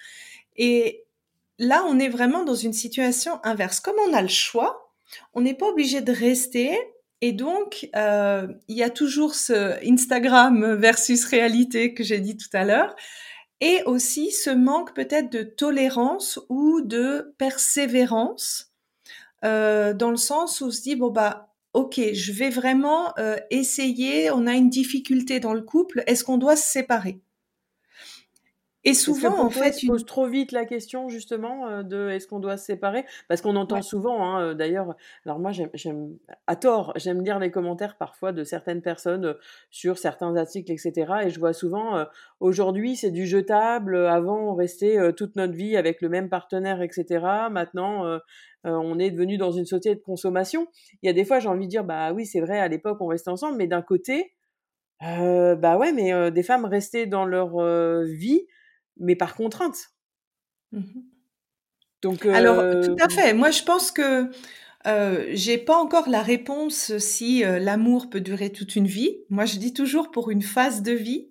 Et 0.56 1.04
là, 1.60 1.84
on 1.86 2.00
est 2.00 2.08
vraiment 2.08 2.42
dans 2.42 2.56
une 2.56 2.72
situation 2.72 3.38
inverse. 3.44 3.78
Comme 3.78 3.96
on 4.08 4.12
a 4.12 4.22
le 4.22 4.28
choix, 4.28 4.90
on 5.34 5.42
n'est 5.42 5.54
pas 5.54 5.66
obligé 5.66 6.00
de 6.00 6.12
rester 6.12 6.76
et 7.22 7.32
donc, 7.32 7.88
euh, 7.96 8.46
il 8.68 8.76
y 8.76 8.82
a 8.82 8.90
toujours 8.90 9.34
ce 9.34 9.82
Instagram 9.90 10.74
versus 10.74 11.24
réalité 11.24 11.94
que 11.94 12.04
j'ai 12.04 12.20
dit 12.20 12.36
tout 12.36 12.50
à 12.52 12.64
l'heure, 12.64 12.94
et 13.60 13.82
aussi 13.86 14.30
ce 14.32 14.50
manque 14.50 14.94
peut-être 14.94 15.30
de 15.32 15.42
tolérance 15.42 16.38
ou 16.50 16.82
de 16.82 17.34
persévérance, 17.38 18.72
euh, 19.44 19.94
dans 19.94 20.10
le 20.10 20.16
sens 20.16 20.60
où 20.60 20.66
on 20.66 20.70
se 20.70 20.82
dit, 20.82 20.96
bon, 20.96 21.10
bah, 21.10 21.54
ok, 21.72 22.00
je 22.12 22.32
vais 22.32 22.50
vraiment 22.50 23.14
euh, 23.18 23.36
essayer, 23.50 24.30
on 24.30 24.46
a 24.46 24.54
une 24.54 24.70
difficulté 24.70 25.40
dans 25.40 25.54
le 25.54 25.62
couple, 25.62 26.02
est-ce 26.06 26.24
qu'on 26.24 26.38
doit 26.38 26.56
se 26.56 26.70
séparer? 26.70 27.20
Et 28.86 28.94
souvent, 28.94 29.40
en 29.44 29.50
fait, 29.50 29.72
tu 29.72 29.88
poses 29.88 30.06
trop 30.06 30.28
vite 30.28 30.52
la 30.52 30.64
question 30.64 31.08
justement 31.08 31.66
euh, 31.66 31.82
de 31.82 32.08
est-ce 32.08 32.28
qu'on 32.28 32.38
doit 32.38 32.56
se 32.56 32.66
séparer? 32.66 33.04
Parce 33.26 33.40
qu'on 33.40 33.56
entend 33.56 33.82
souvent, 33.82 34.24
hein, 34.24 34.40
euh, 34.40 34.54
d'ailleurs, 34.54 34.94
alors 35.24 35.40
moi 35.40 35.50
j'aime, 35.50 36.16
à 36.46 36.54
tort, 36.54 36.92
j'aime 36.94 37.20
lire 37.24 37.40
les 37.40 37.50
commentaires 37.50 37.96
parfois 37.96 38.30
de 38.30 38.44
certaines 38.44 38.82
personnes 38.82 39.24
euh, 39.24 39.34
sur 39.70 39.98
certains 39.98 40.36
articles, 40.36 40.70
etc. 40.70 41.12
Et 41.24 41.30
je 41.30 41.40
vois 41.40 41.52
souvent, 41.52 42.06
aujourd'hui 42.38 42.94
c'est 42.94 43.10
du 43.10 43.26
jetable, 43.26 43.96
avant 44.06 44.52
on 44.52 44.54
restait 44.54 45.12
toute 45.14 45.34
notre 45.34 45.54
vie 45.54 45.76
avec 45.76 46.00
le 46.00 46.08
même 46.08 46.28
partenaire, 46.28 46.80
etc. 46.80 47.48
Maintenant 47.50 48.20
on 48.62 48.98
est 49.00 49.10
devenu 49.10 49.36
dans 49.36 49.50
une 49.50 49.66
société 49.66 49.96
de 49.96 50.00
consommation. 50.00 50.68
Il 51.02 51.06
y 51.06 51.10
a 51.10 51.12
des 51.12 51.24
fois 51.24 51.40
j'ai 51.40 51.48
envie 51.48 51.66
de 51.66 51.70
dire, 51.70 51.84
bah 51.84 52.12
oui 52.12 52.24
c'est 52.24 52.40
vrai, 52.40 52.60
à 52.60 52.68
l'époque 52.68 52.98
on 53.00 53.06
restait 53.06 53.30
ensemble, 53.30 53.56
mais 53.56 53.66
d'un 53.66 53.82
côté, 53.82 54.34
bah 55.00 55.76
ouais, 55.76 55.92
mais 55.92 56.30
des 56.30 56.42
femmes 56.44 56.66
restaient 56.66 57.06
dans 57.06 57.24
leur 57.24 57.58
vie 58.04 58.46
mais 58.98 59.16
par 59.16 59.34
contrainte. 59.34 59.76
Mmh 60.72 60.82
Donc, 62.02 62.26
Alors, 62.26 62.62
tout 62.84 62.96
à 63.00 63.08
fait. 63.08 63.34
Moi, 63.34 63.50
je 63.50 63.62
pense 63.62 63.90
que 63.90 64.30
euh, 64.86 65.26
j'ai 65.32 65.58
pas 65.58 65.76
encore 65.76 66.08
la 66.08 66.22
réponse 66.22 66.96
si 66.98 67.42
l'amour 67.42 68.08
peut 68.08 68.20
durer 68.20 68.50
toute 68.50 68.76
une 68.76 68.86
vie. 68.86 69.16
Moi, 69.30 69.44
je 69.44 69.58
dis 69.58 69.72
toujours 69.72 70.10
pour 70.10 70.30
une 70.30 70.42
phase 70.42 70.82
de 70.82 70.92
vie. 70.92 71.30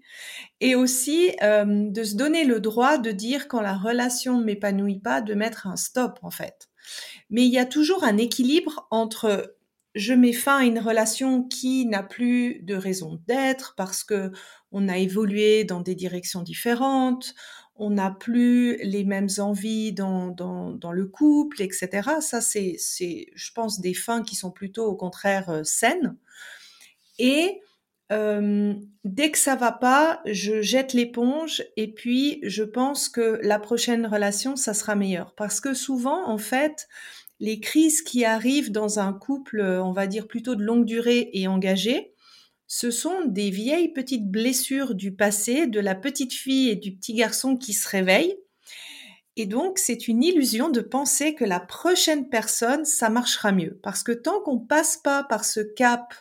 Et 0.61 0.75
aussi 0.75 1.31
de 1.41 2.03
se 2.03 2.15
donner 2.15 2.45
le 2.45 2.59
droit 2.59 2.97
de 2.97 3.11
dire 3.11 3.47
quand 3.47 3.61
la 3.61 3.75
relation 3.75 4.39
ne 4.39 4.45
m'épanouit 4.45 4.99
pas, 4.99 5.21
de 5.21 5.33
mettre 5.33 5.67
un 5.67 5.75
stop, 5.75 6.19
en 6.21 6.31
fait. 6.31 6.69
Mais 7.29 7.43
il 7.43 7.51
y 7.51 7.59
a 7.59 7.65
toujours 7.65 8.03
un 8.03 8.17
équilibre 8.17 8.87
entre 8.91 9.55
je 9.95 10.13
mets 10.13 10.33
fin 10.33 10.59
à 10.59 10.63
une 10.65 10.79
relation 10.79 11.43
qui 11.43 11.85
n'a 11.85 12.03
plus 12.03 12.59
de 12.63 12.75
raison 12.75 13.19
d'être 13.27 13.73
parce 13.75 14.03
que 14.03 14.31
on 14.71 14.89
a 14.89 14.97
évolué 14.97 15.63
dans 15.63 15.79
des 15.79 15.95
directions 15.95 16.41
différentes, 16.41 17.33
on 17.77 17.91
n'a 17.91 18.11
plus 18.11 18.77
les 18.83 19.03
mêmes 19.03 19.29
envies 19.37 19.93
dans, 19.93 20.29
dans, 20.29 20.91
le 20.91 21.05
couple, 21.07 21.61
etc. 21.61 22.09
Ça, 22.21 22.39
c'est, 22.41 22.75
c'est, 22.77 23.27
je 23.35 23.51
pense, 23.51 23.81
des 23.81 23.93
fins 23.93 24.23
qui 24.23 24.35
sont 24.35 24.51
plutôt 24.51 24.85
au 24.85 24.95
contraire 24.95 25.49
euh, 25.49 25.63
saines. 25.63 26.15
Et 27.19 27.61
euh, 28.11 28.73
dès 29.03 29.31
que 29.31 29.37
ça 29.37 29.55
va 29.55 29.71
pas, 29.71 30.21
je 30.25 30.61
jette 30.61 30.93
l'éponge 30.93 31.63
et 31.75 31.91
puis 31.91 32.39
je 32.43 32.63
pense 32.63 33.09
que 33.09 33.39
la 33.41 33.59
prochaine 33.59 34.05
relation, 34.05 34.55
ça 34.55 34.73
sera 34.73 34.95
meilleur. 34.95 35.33
Parce 35.35 35.59
que 35.59 35.73
souvent, 35.73 36.29
en 36.29 36.37
fait, 36.37 36.87
les 37.39 37.59
crises 37.59 38.01
qui 38.01 38.25
arrivent 38.25 38.71
dans 38.71 38.99
un 38.99 39.13
couple, 39.13 39.61
on 39.61 39.91
va 39.91 40.07
dire 40.07 40.27
plutôt 40.27 40.55
de 40.55 40.63
longue 40.63 40.85
durée 40.85 41.29
et 41.33 41.47
engagé, 41.47 42.13
ce 42.67 42.91
sont 42.91 43.25
des 43.25 43.49
vieilles 43.49 43.93
petites 43.93 44.29
blessures 44.29 44.95
du 44.95 45.13
passé, 45.13 45.67
de 45.67 45.79
la 45.79 45.95
petite 45.95 46.33
fille 46.33 46.69
et 46.69 46.75
du 46.75 46.95
petit 46.95 47.13
garçon 47.13 47.57
qui 47.57 47.73
se 47.73 47.87
réveillent. 47.87 48.37
Et 49.35 49.45
donc, 49.45 49.77
c'est 49.79 50.07
une 50.07 50.23
illusion 50.23 50.69
de 50.69 50.79
penser 50.79 51.35
que 51.35 51.43
la 51.43 51.59
prochaine 51.59 52.29
personne, 52.29 52.85
ça 52.85 53.09
marchera 53.09 53.51
mieux. 53.51 53.79
Parce 53.83 54.01
que 54.01 54.13
tant 54.13 54.39
qu'on 54.41 54.59
passe 54.59 54.97
pas 54.97 55.23
par 55.23 55.43
ce 55.43 55.59
cap 55.59 56.13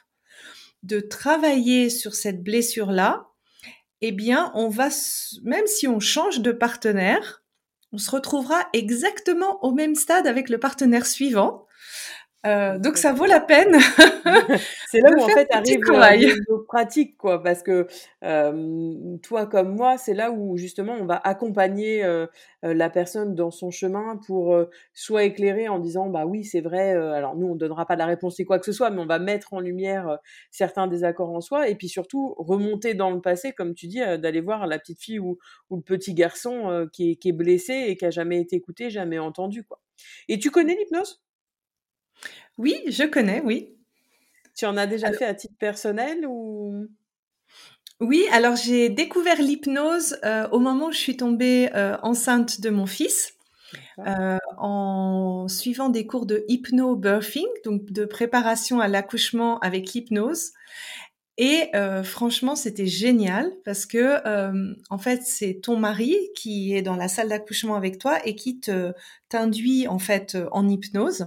de 0.83 1.01
travailler 1.01 1.91
sur 1.91 2.15
cette 2.15 2.43
blessure-là, 2.43 3.29
eh 4.01 4.13
bien, 4.13 4.51
on 4.55 4.69
va, 4.69 4.89
même 5.45 5.67
si 5.67 5.87
on 5.87 6.01
change 6.01 6.41
de 6.41 6.53
partenaire, 6.53 7.44
on 7.95 7.99
se 7.99 8.11
retrouvera 8.11 8.67
exactement 8.73 9.65
au 9.65 9.71
même 9.71 9.95
stade 9.95 10.27
avec 10.27 10.49
le 10.49 10.59
partenaire 10.59 11.07
suivant. 11.07 11.65
Euh, 12.47 12.79
donc 12.79 12.99
ça 12.99 13.13
vaut 13.13 13.25
la 13.25 13.41
peine. 13.41 13.73
c'est 14.91 15.01
là 15.01 15.11
où 15.17 15.23
en 15.23 15.29
fait 15.29 15.49
arrive 15.51 15.81
nos 16.49 16.59
pratiques 16.61 17.17
quoi, 17.17 17.43
parce 17.43 17.63
que 17.63 17.87
toi 19.23 19.47
comme 19.47 19.75
moi, 19.75 19.97
c'est 19.99 20.15
là 20.15 20.31
où 20.31 20.57
justement 20.57 20.95
on 20.95 21.07
va 21.07 21.21
accompagner 21.25 22.05
la 22.63 22.91
personne 22.91 23.35
dans 23.35 23.51
son 23.51 23.71
chemin 23.71 24.21
pour 24.27 24.57
soit 24.93 25.25
éclairer 25.25 25.69
en 25.69 25.79
disant 25.79 26.09
bah 26.09 26.27
oui 26.27 26.45
c'est 26.45 26.61
vrai. 26.61 26.93
alors 26.93 27.37
nous 27.37 27.47
on 27.47 27.55
donnera 27.55 27.87
pas 27.87 27.97
la 27.97 28.07
réponse 28.07 28.37
c'est 28.37 28.45
quoi 28.45 28.59
que 28.59 28.67
ce 28.67 28.73
soit, 28.73 28.91
mais 28.91 29.01
on 29.01 29.07
va 29.07 29.19
mettre 29.19 29.55
en 29.55 29.61
lumière 29.61 30.19
certains 30.51 30.87
désaccords 30.87 31.31
en 31.31 31.41
soi 31.41 31.69
et 31.69 31.75
puis 31.75 31.89
surtout 31.89 32.35
remonter 32.39 32.95
dans 32.95 33.11
le 33.11 33.21
passé 33.21 33.53
comme 33.53 33.75
tu 33.75 33.87
dis, 33.87 34.01
d'aller 34.19 34.41
voir 34.41 34.67
la 34.67 34.79
petite 34.79 35.01
fille 35.01 35.19
ou, 35.19 35.39
ou 35.71 35.77
le 35.77 35.83
petit 35.83 36.15
garçon 36.15 36.89
qui 36.93 37.13
est, 37.13 37.17
qui 37.17 37.31
est 37.31 37.33
blessé 37.33 37.85
et 37.89 37.97
qui 37.97 38.05
a 38.05 38.11
jamais 38.11 38.41
été 38.41 38.57
écouté, 38.57 38.91
jamais 38.91 39.19
entendu 39.19 39.65
quoi. 39.65 39.81
Et 40.29 40.39
tu 40.39 40.51
connais 40.51 40.75
l'hypnose? 40.75 41.21
Oui, 42.59 42.77
je 42.89 43.05
connais, 43.05 43.41
oui. 43.41 43.75
Tu 44.55 44.67
en 44.67 44.77
as 44.77 44.87
déjà 44.87 45.13
fait 45.13 45.25
à 45.25 45.35
titre 45.35 45.57
personnel 45.59 46.27
ou? 46.27 46.87
Oui, 48.01 48.25
alors 48.33 48.57
j'ai 48.57 48.89
découvert 48.89 49.41
l'hypnose 49.41 50.17
euh, 50.25 50.49
au 50.51 50.59
moment 50.59 50.87
où 50.89 50.93
je 50.93 50.99
suis 50.99 51.17
tombée 51.17 51.71
euh, 51.75 51.97
enceinte 52.03 52.61
de 52.61 52.71
mon 52.71 52.87
fils. 52.87 53.33
Euh, 53.99 54.39
en 54.59 55.47
suivant 55.49 55.89
des 55.89 56.07
cours 56.07 56.27
de 56.27 56.45
hypno-birthing, 56.49 57.47
donc 57.65 57.91
de 57.91 58.05
préparation 58.05 58.81
à 58.81 58.89
l'accouchement 58.89 59.59
avec 59.61 59.93
l'hypnose. 59.93 60.53
Et 61.39 61.71
franchement, 62.05 62.55
c'était 62.55 62.87
génial 62.87 63.53
parce 63.65 63.87
que 63.87 64.21
en 64.91 64.99
fait, 64.99 65.23
c'est 65.25 65.61
ton 65.63 65.77
mari 65.77 66.17
qui 66.37 66.75
est 66.77 66.83
dans 66.83 66.97
la 66.97 67.09
salle 67.09 67.29
d'accouchement 67.29 67.75
avec 67.75 67.99
toi 67.99 68.25
et 68.25 68.37
qui 68.37 68.61
te 68.61 68.93
t'induit 69.29 69.89
en 69.89 69.99
fait 69.99 70.37
en 70.53 70.69
hypnose. 70.69 71.27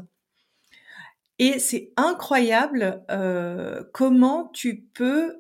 Et 1.40 1.60
c'est 1.60 1.92
incroyable 1.98 3.04
euh, 3.12 3.84
comment 3.94 4.50
tu 4.54 4.88
peux, 4.94 5.36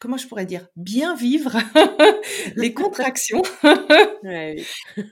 comment 0.00 0.16
je 0.16 0.26
pourrais 0.26 0.46
dire, 0.46 0.66
bien 0.76 1.14
vivre 1.14 1.56
les 2.56 2.74
contractions. 2.74 3.42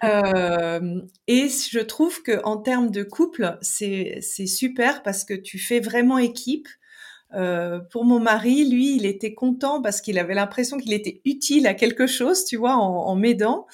euh, 0.03 1.01
et 1.29 1.49
je 1.49 1.79
trouve 1.79 2.23
que 2.23 2.43
en 2.45 2.57
termes 2.57 2.91
de 2.91 3.05
couple, 3.05 3.57
c'est 3.63 4.19
c'est 4.21 4.47
super 4.47 5.03
parce 5.03 5.25
que 5.25 5.35
tu 5.35 5.59
fais 5.59 5.81
vraiment 5.81 6.19
équipe. 6.19 6.69
Euh, 7.35 7.79
pour 7.79 8.07
mon 8.07 8.21
mari, 8.21 8.69
lui, 8.69 8.97
il 8.97 9.05
était 9.05 9.35
content 9.35 9.83
parce 9.83 10.01
qu'il 10.01 10.19
avait 10.19 10.35
l'impression 10.35 10.79
qu'il 10.79 10.95
était 10.95 11.21
utile 11.27 11.67
à 11.67 11.75
quelque 11.75 12.07
chose, 12.07 12.47
tu 12.47 12.57
vois, 12.57 12.75
en, 12.75 13.07
en 13.07 13.17
m'aidant. 13.17 13.67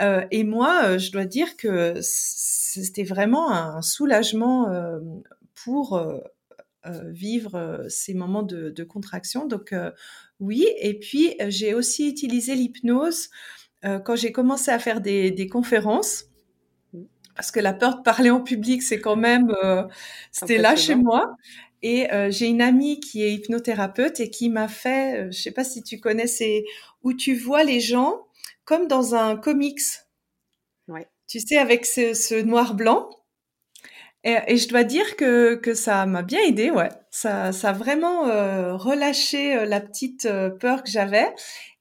Euh, 0.00 0.24
et 0.30 0.44
moi, 0.44 0.82
euh, 0.84 0.98
je 0.98 1.12
dois 1.12 1.24
dire 1.24 1.56
que 1.56 1.94
c'était 2.00 3.04
vraiment 3.04 3.52
un 3.52 3.82
soulagement 3.82 4.70
euh, 4.70 4.98
pour 5.64 5.96
euh, 5.96 6.18
euh, 6.86 7.10
vivre 7.10 7.54
euh, 7.54 7.88
ces 7.88 8.14
moments 8.14 8.42
de, 8.42 8.84
contraction. 8.84 9.46
Donc 9.46 9.74
oui, 10.38 10.66
et 10.78 10.98
puis 10.98 11.34
j'ai 11.48 11.74
aussi 11.74 12.08
utilisé 12.08 12.54
l'hypnose 12.54 13.28
quand 13.82 14.14
j'ai 14.14 14.32
commencé 14.32 14.70
à 14.70 14.78
faire 14.78 15.00
des, 15.00 15.48
conférences 15.50 16.26
parce 17.34 17.50
que 17.50 17.60
la 17.60 17.72
peur 17.72 17.98
de 17.98 18.02
parler 18.02 18.28
en 18.28 18.42
public, 18.42 18.82
c'est 18.82 19.00
quand 19.00 19.16
même, 19.16 19.54
c'était 20.30 20.58
là 20.58 20.76
chez 20.76 20.94
moi. 20.94 21.34
Et 21.82 22.08
j'ai 22.28 22.46
une 22.46 22.60
amie 22.60 23.00
qui 23.00 23.22
est 23.22 23.32
hypnothérapeute 23.32 24.20
et 24.20 24.28
qui 24.28 24.50
m'a 24.50 24.68
fait, 24.68 25.32
je 25.32 25.40
sais 25.40 25.50
pas 25.50 25.64
si 25.64 25.82
tu 25.82 25.98
connais, 25.98 26.26
c'est 26.26 26.64
où 27.02 27.14
tu 27.14 27.34
vois 27.34 27.64
les 27.64 27.80
gens 27.80 28.26
comme 28.64 28.86
dans 28.86 29.14
un 29.14 29.36
comics. 29.36 29.80
Ouais. 30.88 31.08
Tu 31.26 31.40
sais, 31.40 31.56
avec 31.56 31.86
ce, 31.86 32.12
ce 32.12 32.34
noir 32.34 32.74
Et, 34.22 34.56
je 34.58 34.68
dois 34.68 34.84
dire 34.84 35.16
que, 35.16 35.54
que 35.54 35.72
ça 35.72 36.04
m'a 36.04 36.22
bien 36.22 36.40
aidé, 36.42 36.70
ouais. 36.70 36.90
Ça, 37.10 37.52
ça 37.52 37.70
a 37.70 37.72
vraiment 37.72 38.26
euh, 38.26 38.76
relâché 38.76 39.56
euh, 39.56 39.64
la 39.64 39.80
petite 39.80 40.26
euh, 40.26 40.50
peur 40.50 40.82
que 40.82 40.90
j'avais. 40.90 41.34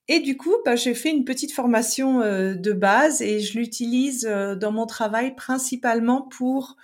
Et 0.08 0.22
du 0.22 0.38
coup, 0.38 0.56
bah, 0.64 0.76
j'ai 0.76 0.94
fait 0.94 1.10
une 1.12 1.26
petite 1.26 1.52
formation 1.52 2.22
de 2.22 2.74
base 2.74 3.22
et 3.22 3.42
je 3.42 3.60
l'utilise 3.60 4.22
dans 4.24 4.72
mon 4.72 4.88
travail 4.88 5.36
principalement 5.36 6.24
pour 6.24 6.78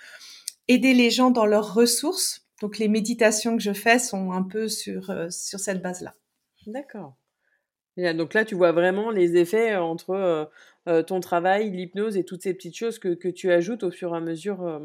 aider 0.68 0.94
les 0.94 1.10
gens 1.10 1.32
dans 1.32 1.44
leurs 1.44 1.74
ressources. 1.74 2.46
Donc 2.60 2.78
les 2.78 2.86
méditations 2.86 3.56
que 3.56 3.62
je 3.64 3.72
fais 3.72 3.98
sont 3.98 4.30
un 4.30 4.44
peu 4.44 4.68
sur, 4.68 5.12
sur 5.28 5.58
cette 5.58 5.82
base-là. 5.82 6.14
D'accord. 6.68 7.16
Donc 7.96 8.32
là, 8.32 8.44
tu 8.44 8.54
vois 8.54 8.70
vraiment 8.70 9.10
les 9.10 9.36
effets 9.36 9.74
entre 9.74 10.48
ton 11.08 11.18
travail, 11.18 11.72
l'hypnose 11.72 12.16
et 12.16 12.22
toutes 12.22 12.42
ces 12.42 12.54
petites 12.54 12.76
choses 12.76 13.00
que, 13.00 13.14
que, 13.14 13.26
tu 13.26 13.50
ajoutes 13.50 13.82
au 13.82 13.90
fur 13.90 14.14
et 14.14 14.18
à 14.18 14.20
mesure 14.20 14.80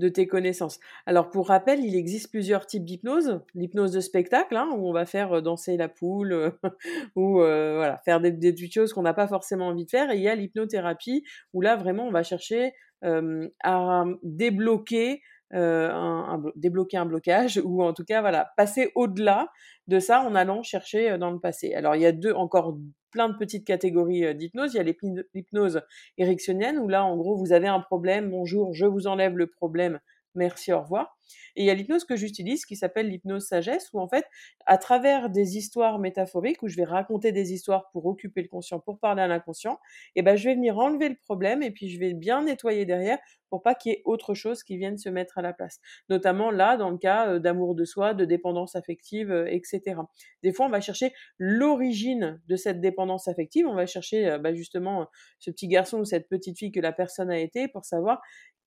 de 0.00 0.08
tes 0.08 0.26
connaissances. 0.26 0.80
Alors 1.06 1.30
pour 1.30 1.48
rappel, 1.48 1.84
il 1.84 1.94
existe 1.94 2.30
plusieurs 2.30 2.66
types 2.66 2.84
d'hypnose. 2.84 3.40
L'hypnose 3.54 3.92
de 3.92 4.00
spectacle, 4.00 4.56
hein, 4.56 4.68
où 4.74 4.88
on 4.88 4.92
va 4.92 5.06
faire 5.06 5.34
euh, 5.34 5.40
danser 5.40 5.76
la 5.76 5.88
poule, 5.88 6.32
euh, 6.32 6.50
ou 7.14 7.40
euh, 7.40 7.94
faire 8.04 8.20
des, 8.20 8.32
des 8.32 8.70
choses 8.70 8.92
qu'on 8.92 9.02
n'a 9.02 9.14
pas 9.14 9.28
forcément 9.28 9.68
envie 9.68 9.84
de 9.84 9.90
faire. 9.90 10.10
Et 10.10 10.16
il 10.16 10.22
y 10.22 10.28
a 10.28 10.34
l'hypnothérapie, 10.34 11.22
où 11.52 11.60
là 11.60 11.76
vraiment 11.76 12.06
on 12.08 12.10
va 12.10 12.24
chercher 12.24 12.72
à 13.02 14.04
débloquer 14.22 15.22
un, 15.52 16.42
débloquer 16.54 16.96
un 16.96 17.06
blocage 17.06 17.60
ou 17.64 17.82
en 17.82 17.92
tout 17.92 18.04
cas 18.04 18.20
voilà 18.20 18.52
passer 18.56 18.92
au-delà 18.94 19.48
de 19.88 19.98
ça 19.98 20.20
en 20.20 20.34
allant 20.34 20.62
chercher 20.62 21.18
dans 21.18 21.30
le 21.30 21.40
passé. 21.40 21.74
Alors 21.74 21.96
il 21.96 22.02
y 22.02 22.06
a 22.06 22.12
deux 22.12 22.32
encore 22.32 22.76
plein 23.10 23.28
de 23.28 23.36
petites 23.36 23.66
catégories 23.66 24.24
euh, 24.24 24.34
d'hypnose. 24.34 24.74
Il 24.74 24.76
y 24.78 24.80
a 24.80 24.94
l'hypnose 25.34 25.82
érectionienne 26.18 26.78
où 26.78 26.88
là, 26.88 27.04
en 27.04 27.16
gros, 27.16 27.36
vous 27.36 27.52
avez 27.52 27.68
un 27.68 27.80
problème. 27.80 28.30
Bonjour, 28.30 28.72
je 28.72 28.86
vous 28.86 29.06
enlève 29.06 29.36
le 29.36 29.46
problème. 29.46 30.00
Merci, 30.34 30.72
au 30.72 30.80
revoir. 30.80 31.16
Et 31.56 31.62
il 31.62 31.66
y 31.66 31.70
a 31.70 31.74
l'hypnose 31.74 32.04
que 32.04 32.16
j'utilise 32.16 32.64
qui 32.64 32.76
s'appelle 32.76 33.08
l'hypnose 33.08 33.46
sagesse, 33.46 33.90
où 33.92 34.00
en 34.00 34.08
fait, 34.08 34.24
à 34.66 34.78
travers 34.78 35.30
des 35.30 35.56
histoires 35.56 35.98
métaphoriques, 35.98 36.62
où 36.62 36.68
je 36.68 36.76
vais 36.76 36.84
raconter 36.84 37.32
des 37.32 37.52
histoires 37.52 37.90
pour 37.92 38.06
occuper 38.06 38.42
le 38.42 38.48
conscient, 38.48 38.80
pour 38.80 38.98
parler 38.98 39.22
à 39.22 39.26
l'inconscient, 39.26 39.78
et 40.16 40.22
ben 40.22 40.36
je 40.36 40.48
vais 40.48 40.54
venir 40.54 40.78
enlever 40.78 41.08
le 41.08 41.16
problème 41.16 41.62
et 41.62 41.70
puis 41.70 41.88
je 41.88 41.98
vais 41.98 42.14
bien 42.14 42.42
nettoyer 42.42 42.84
derrière 42.84 43.18
pour 43.50 43.62
pas 43.62 43.74
qu'il 43.74 43.92
y 43.92 43.94
ait 43.96 44.02
autre 44.04 44.32
chose 44.32 44.62
qui 44.62 44.76
vienne 44.76 44.96
se 44.96 45.08
mettre 45.08 45.36
à 45.36 45.42
la 45.42 45.52
place. 45.52 45.80
Notamment 46.08 46.50
là, 46.50 46.76
dans 46.76 46.90
le 46.90 46.98
cas 46.98 47.38
d'amour 47.40 47.74
de 47.74 47.84
soi, 47.84 48.14
de 48.14 48.24
dépendance 48.24 48.76
affective, 48.76 49.44
etc. 49.48 49.96
Des 50.42 50.52
fois, 50.52 50.66
on 50.66 50.70
va 50.70 50.80
chercher 50.80 51.12
l'origine 51.38 52.40
de 52.46 52.56
cette 52.56 52.80
dépendance 52.80 53.26
affective. 53.26 53.66
On 53.66 53.74
va 53.74 53.86
chercher 53.86 54.38
bah, 54.40 54.54
justement 54.54 55.08
ce 55.40 55.50
petit 55.50 55.66
garçon 55.66 55.98
ou 55.98 56.04
cette 56.04 56.28
petite 56.28 56.58
fille 56.58 56.70
que 56.70 56.80
la 56.80 56.92
personne 56.92 57.30
a 57.30 57.38
été 57.38 57.66
pour 57.66 57.84
savoir 57.84 58.20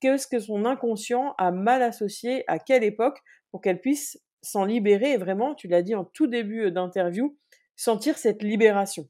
qu'est-ce 0.03 0.27
que 0.27 0.39
son 0.39 0.65
inconscient 0.65 1.33
a 1.37 1.51
mal 1.51 1.81
associé 1.81 2.43
à 2.47 2.59
quelle 2.59 2.83
époque 2.83 3.19
pour 3.51 3.61
qu'elle 3.61 3.79
puisse 3.79 4.21
s'en 4.41 4.65
libérer 4.65 5.13
et 5.13 5.17
vraiment, 5.17 5.55
tu 5.55 5.69
l'as 5.69 5.81
dit 5.81 5.95
en 5.95 6.03
tout 6.03 6.27
début 6.27 6.69
d'interview, 6.71 7.37
sentir 7.77 8.17
cette 8.17 8.43
libération. 8.43 9.07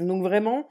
Donc 0.00 0.22
vraiment, 0.22 0.66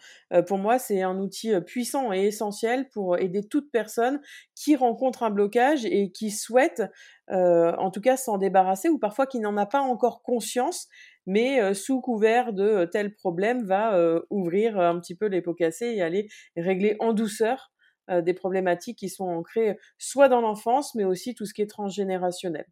pour 0.48 0.58
moi, 0.58 0.80
c'est 0.80 1.04
un 1.04 1.20
outil 1.20 1.54
puissant 1.62 2.12
et 2.12 2.26
essentiel 2.26 2.89
pour 2.89 3.20
aider 3.20 3.48
toute 3.48 3.72
personne 3.72 4.20
qui 4.56 4.76
rencontre 4.76 5.22
un 5.22 5.30
blocage 5.30 5.86
et 5.86 6.12
qui 6.12 6.32
souhaite, 6.32 6.82
en 7.30 7.92
tout 7.92 8.02
cas, 8.02 8.18
s'en 8.18 8.39
débarrasser 8.39 8.89
ou 8.89 8.98
parfois 8.98 9.28
qui 9.28 9.39
n'en 9.39 9.56
a 9.56 9.68
pas 9.68 9.82
encore 9.82 10.24
conscience, 10.24 10.88
mais 11.28 11.74
sous 11.76 12.02
couvert 12.02 12.52
de 12.52 12.89
tel 12.92 13.13
problème 13.13 13.63
va 13.63 13.96
ouvrir 14.32 14.80
un 14.80 15.00
petit 15.00 15.16
peu 15.16 15.28
les 15.28 15.44
pots 15.44 15.54
cassés 15.54 15.94
et 15.94 16.02
aller 16.02 16.28
régler 16.58 16.96
en 17.00 17.13
douceur 17.13 17.73
des 18.10 18.34
problématiques 18.34 18.98
qui 18.98 19.10
sont 19.10 19.26
ancrées 19.26 19.78
soit 19.98 20.30
dans 20.30 20.42
l'enfance, 20.42 20.96
mais 20.96 21.06
aussi 21.06 21.36
tout 21.36 21.46
ce 21.46 21.54
qui 21.54 21.62
est 21.62 21.70
transgénérationnel. 21.70 22.66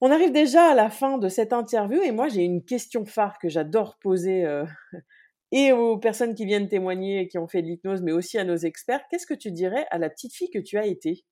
On 0.00 0.10
arrive 0.10 0.32
déjà 0.32 0.70
à 0.70 0.74
la 0.74 0.90
fin 0.90 1.18
de 1.18 1.28
cette 1.28 1.52
interview 1.52 2.00
et 2.02 2.10
moi 2.10 2.28
j'ai 2.28 2.42
une 2.42 2.64
question 2.64 3.04
phare 3.04 3.38
que 3.38 3.48
j'adore 3.48 3.98
poser 3.98 4.44
et 5.52 5.72
aux 5.72 5.98
personnes 5.98 6.34
qui 6.34 6.46
viennent 6.46 6.68
témoigner 6.68 7.20
et 7.20 7.28
qui 7.28 7.38
ont 7.38 7.48
fait 7.48 7.62
de 7.62 7.66
l'hypnose, 7.66 8.02
mais 8.02 8.12
aussi 8.12 8.38
à 8.38 8.44
nos 8.44 8.56
experts. 8.56 9.02
Qu'est-ce 9.10 9.26
que 9.26 9.34
tu 9.34 9.50
dirais 9.50 9.86
à 9.90 9.98
la 9.98 10.10
petite 10.10 10.34
fille 10.34 10.50
que 10.50 10.58
tu 10.58 10.78
as 10.78 10.86
été? 10.86 11.24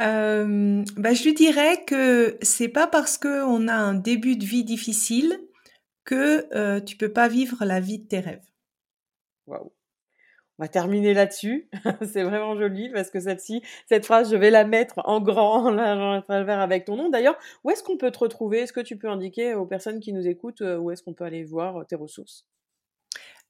Euh, 0.00 0.84
bah, 0.96 1.14
je 1.14 1.24
lui 1.24 1.34
dirais 1.34 1.84
que 1.84 2.38
c'est 2.42 2.68
pas 2.68 2.86
parce 2.86 3.18
qu'on 3.18 3.66
a 3.66 3.74
un 3.74 3.94
début 3.94 4.36
de 4.36 4.44
vie 4.44 4.64
difficile 4.64 5.40
que 6.04 6.46
euh, 6.54 6.80
tu 6.80 6.96
peux 6.96 7.12
pas 7.12 7.28
vivre 7.28 7.64
la 7.64 7.80
vie 7.80 7.98
de 7.98 8.06
tes 8.06 8.20
rêves. 8.20 8.46
Waouh. 9.46 9.72
On 10.60 10.64
va 10.64 10.68
terminer 10.68 11.14
là-dessus. 11.14 11.70
c'est 12.02 12.22
vraiment 12.22 12.54
joli 12.54 12.90
parce 12.90 13.08
que 13.08 13.18
cette 13.18 14.04
phrase, 14.04 14.30
je 14.30 14.36
vais 14.36 14.50
la 14.50 14.66
mettre 14.66 15.00
en 15.06 15.18
grand 15.18 15.70
là, 15.70 16.20
travers 16.20 16.60
avec 16.60 16.84
ton 16.84 16.96
nom. 16.96 17.08
D'ailleurs, 17.08 17.38
où 17.64 17.70
est-ce 17.70 17.82
qu'on 17.82 17.96
peut 17.96 18.10
te 18.10 18.18
retrouver? 18.18 18.58
Est-ce 18.58 18.74
que 18.74 18.80
tu 18.80 18.98
peux 18.98 19.08
indiquer 19.08 19.54
aux 19.54 19.64
personnes 19.64 20.00
qui 20.00 20.12
nous 20.12 20.28
écoutent 20.28 20.60
euh, 20.60 20.76
où 20.76 20.90
est-ce 20.90 21.02
qu'on 21.02 21.14
peut 21.14 21.24
aller 21.24 21.44
voir 21.44 21.86
tes 21.86 21.96
ressources? 21.96 22.46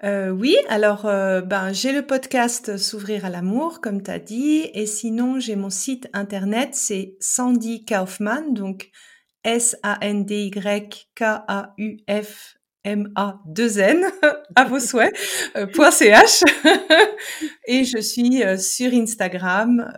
Euh, 0.04 0.30
oui, 0.30 0.56
alors 0.68 1.04
euh, 1.06 1.40
ben, 1.40 1.72
j'ai 1.72 1.90
le 1.90 2.06
podcast 2.06 2.76
S'ouvrir 2.76 3.24
à 3.24 3.28
l'amour, 3.28 3.80
comme 3.80 4.04
tu 4.04 4.10
as 4.12 4.20
dit, 4.20 4.70
et 4.72 4.86
sinon 4.86 5.40
j'ai 5.40 5.56
mon 5.56 5.68
site 5.68 6.08
internet, 6.12 6.76
c'est 6.76 7.16
Sandy 7.18 7.84
Kaufman, 7.84 8.52
donc 8.52 8.88
S-A-N-D-Y-K-A-U-F-M-A-2-N, 12.84 14.04
à 14.56 14.64
vos 14.64 14.80
souhaits, 14.80 15.14
euh, 15.56 15.66
.ch. 15.90 16.42
et 17.66 17.84
je 17.84 17.98
suis 17.98 18.42
sur 18.58 18.92
Instagram, 18.92 19.92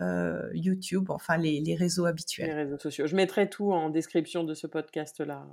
YouTube, 0.53 1.09
enfin 1.09 1.37
les, 1.37 1.61
les 1.61 1.75
réseaux 1.75 2.05
habituels. 2.05 2.47
Les 2.47 2.53
réseaux 2.53 2.77
sociaux. 2.77 3.07
Je 3.07 3.15
mettrai 3.15 3.49
tout 3.49 3.71
en 3.71 3.89
description 3.89 4.43
de 4.43 4.53
ce 4.53 4.67
podcast-là 4.67 5.45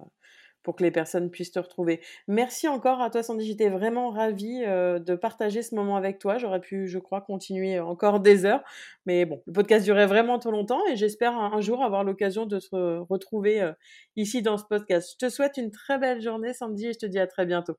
pour 0.62 0.76
que 0.76 0.82
les 0.82 0.90
personnes 0.90 1.30
puissent 1.30 1.52
te 1.52 1.58
retrouver. 1.58 2.00
Merci 2.28 2.68
encore 2.68 3.00
à 3.00 3.10
toi 3.10 3.22
Sandy, 3.22 3.46
j'étais 3.46 3.68
vraiment 3.68 4.10
ravie 4.10 4.62
euh, 4.66 4.98
de 4.98 5.14
partager 5.14 5.62
ce 5.62 5.74
moment 5.74 5.96
avec 5.96 6.18
toi. 6.18 6.38
J'aurais 6.38 6.60
pu, 6.60 6.88
je 6.88 6.98
crois, 6.98 7.20
continuer 7.20 7.80
encore 7.80 8.20
des 8.20 8.44
heures, 8.44 8.62
mais 9.06 9.24
bon, 9.24 9.42
le 9.46 9.52
podcast 9.52 9.84
durait 9.84 10.06
vraiment 10.06 10.38
trop 10.38 10.50
longtemps 10.50 10.82
et 10.90 10.96
j'espère 10.96 11.36
un, 11.36 11.60
jour 11.60 11.82
avoir 11.82 12.04
l'occasion 12.04 12.46
de 12.46 12.58
se 12.58 12.98
retrouver 13.00 13.60
euh, 13.60 13.72
ici 14.16 14.42
dans 14.42 14.56
ce 14.56 14.64
podcast. 14.64 15.10
Je 15.12 15.26
te 15.26 15.30
souhaite 15.30 15.56
une 15.56 15.70
très 15.70 15.98
belle 15.98 16.20
journée 16.20 16.52
Sandy 16.54 16.86
et 16.88 16.92
je 16.92 16.98
te 16.98 17.06
dis 17.06 17.18
à 17.18 17.26
très 17.26 17.46
bientôt. 17.46 17.76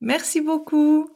Merci 0.00 0.40
beaucoup. 0.40 1.08